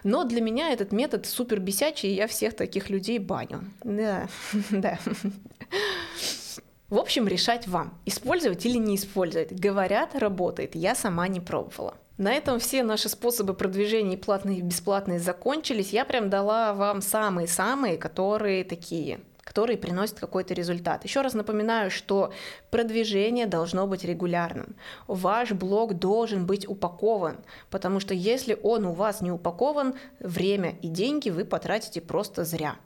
Но 0.04 0.24
для 0.24 0.42
меня 0.42 0.72
этот 0.72 0.92
метод 0.92 1.26
супер 1.26 1.60
бесячий, 1.60 2.10
и 2.10 2.16
я 2.16 2.28
всех 2.28 2.56
таких 2.56 2.90
людей 2.90 3.20
баню. 3.20 3.66
Да, 3.84 4.28
да. 4.72 4.98
В 6.90 6.98
общем, 6.98 7.28
решать 7.28 7.68
вам, 7.68 7.98
использовать 8.06 8.66
или 8.66 8.78
не 8.78 8.96
использовать. 8.96 9.54
Говорят, 9.54 10.16
работает, 10.16 10.76
я 10.76 10.96
сама 10.96 11.28
не 11.28 11.40
пробовала. 11.40 11.96
На 12.18 12.34
этом 12.34 12.60
все 12.60 12.84
наши 12.84 13.10
способы 13.10 13.54
продвижения 13.54 14.18
платные 14.18 14.60
и 14.60 14.62
бесплатные 14.62 15.18
закончились. 15.18 15.92
Я 15.92 16.06
прям 16.06 16.30
дала 16.30 16.74
вам 16.74 17.02
самые-самые, 17.02 17.98
которые 17.98 18.64
такие 18.64 19.22
которые 19.52 19.78
приносят 19.78 20.18
какой-то 20.18 20.54
результат. 20.54 21.04
Еще 21.04 21.20
раз 21.20 21.34
напоминаю, 21.34 21.92
что 21.92 22.32
продвижение 22.70 23.48
должно 23.48 23.86
быть 23.86 24.06
регулярным. 24.06 24.78
Ваш 25.08 25.52
блог 25.52 26.00
должен 26.00 26.46
быть 26.46 26.66
упакован, 26.70 27.36
потому 27.70 28.00
что 28.00 28.14
если 28.14 28.58
он 28.64 28.86
у 28.86 28.94
вас 28.94 29.20
не 29.20 29.30
упакован, 29.30 29.96
время 30.22 30.76
и 30.82 30.88
деньги 30.88 31.30
вы 31.30 31.44
потратите 31.44 32.00
просто 32.00 32.46
зря. 32.46 32.78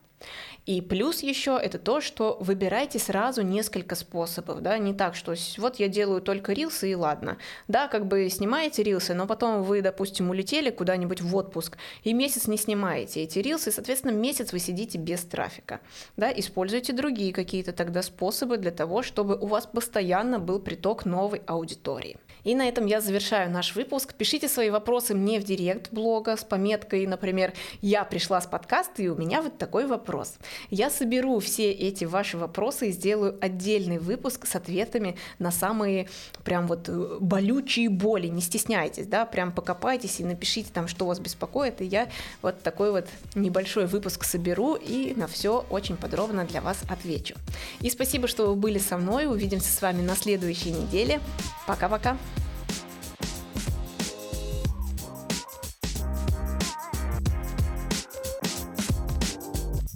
И 0.66 0.82
плюс 0.82 1.22
еще 1.22 1.60
это 1.62 1.78
то, 1.78 2.02
что 2.02 2.38
выбирайте 2.40 2.98
сразу 2.98 3.44
несколько 3.44 3.94
способов, 3.94 4.62
да, 4.62 4.78
не 4.80 4.96
так, 4.96 5.16
что 5.16 5.36
вот 5.58 5.76
я 5.76 5.88
делаю 5.88 6.22
только 6.22 6.54
рилсы 6.54 6.90
и 6.90 6.96
ладно. 6.96 7.38
Да, 7.68 7.88
как 7.88 8.08
бы 8.08 8.28
снимаете 8.30 8.82
рилсы, 8.82 9.14
но 9.14 9.28
потом 9.28 9.62
вы, 9.62 9.84
допустим, 9.84 10.30
улетели 10.32 10.72
куда-нибудь 10.72 11.22
в 11.22 11.36
отпуск 11.36 11.78
и 12.04 12.14
месяц 12.14 12.48
не 12.48 12.58
снимаете 12.58 13.22
эти 13.22 13.38
рилсы, 13.40 13.70
и, 13.70 13.74
соответственно, 13.74 14.12
месяц 14.12 14.54
вы 14.54 14.60
сидите 14.60 14.98
без 14.98 15.24
трафика. 15.24 15.82
Да, 16.18 16.32
используйте 16.32 16.94
другие 16.94 17.32
какие-то 17.32 17.72
тогда 17.72 18.02
способы 18.02 18.58
для 18.58 18.72
того, 18.72 19.04
чтобы 19.04 19.38
у 19.38 19.46
вас 19.46 19.68
постоянно 19.68 20.40
был 20.40 20.60
приток 20.60 21.06
новой 21.06 21.44
аудитории. 21.46 22.18
И 22.46 22.56
на 22.56 22.70
этом 22.70 22.86
я 22.86 23.02
завершаю 23.02 23.52
наш 23.52 23.76
выпуск. 23.76 24.14
Пишите 24.14 24.48
свои 24.48 24.70
вопросы 24.70 25.14
мне 25.16 25.40
в 25.40 25.44
директ 25.44 25.92
блога 25.92 26.38
с 26.38 26.44
пометкой, 26.44 27.06
например, 27.08 27.54
«Я 27.82 28.06
пришла 28.06 28.40
с 28.40 28.46
подкаста, 28.46 29.02
и 29.02 29.08
у 29.08 29.16
меня 29.16 29.42
вот 29.42 29.58
такой 29.58 29.88
вопрос». 29.88 30.36
Я 30.70 30.90
соберу 30.90 31.40
все 31.40 31.72
эти 31.72 32.06
ваши 32.06 32.38
вопросы 32.38 32.90
и 32.90 32.92
сделаю 32.92 33.38
отдельный 33.42 33.98
выпуск 33.98 34.46
с 34.46 34.56
ответами 34.56 35.18
на 35.40 35.52
самые 35.52 36.08
прям 36.44 36.68
вот 36.68 36.88
э, 36.88 37.18
болючие 37.20 37.90
боли. 37.90 38.28
Не 38.28 38.42
стесняйтесь, 38.42 39.08
да, 39.08 39.26
прям 39.26 39.52
покопайтесь 39.52 40.20
и 40.20 40.24
напишите 40.24 40.70
там, 40.72 40.88
что 40.88 41.08
вас 41.08 41.20
беспокоит, 41.20 41.82
и 41.82 41.86
я 41.86 42.10
вот 42.44 42.62
такой 42.62 42.92
вот 42.92 43.08
небольшой 43.34 43.88
выпуск 43.88 44.24
соберу 44.24 44.76
и 44.76 45.14
на 45.16 45.28
все 45.28 45.66
очень 45.72 45.98
подробно 45.98 46.46
для 46.46 46.62
вас 46.62 46.78
отвечу. 46.88 47.36
И 47.82 47.90
спасибо, 47.90 48.28
что 48.28 48.48
вы 48.48 48.56
были 48.56 48.78
со 48.78 48.98
мной. 48.98 49.26
Увидимся 49.26 49.72
с 49.72 49.82
вами 49.82 50.04
на 50.04 50.16
следующей 50.16 50.72
неделе. 50.72 51.20
Пока-пока. 51.66 52.18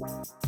you 0.10 0.39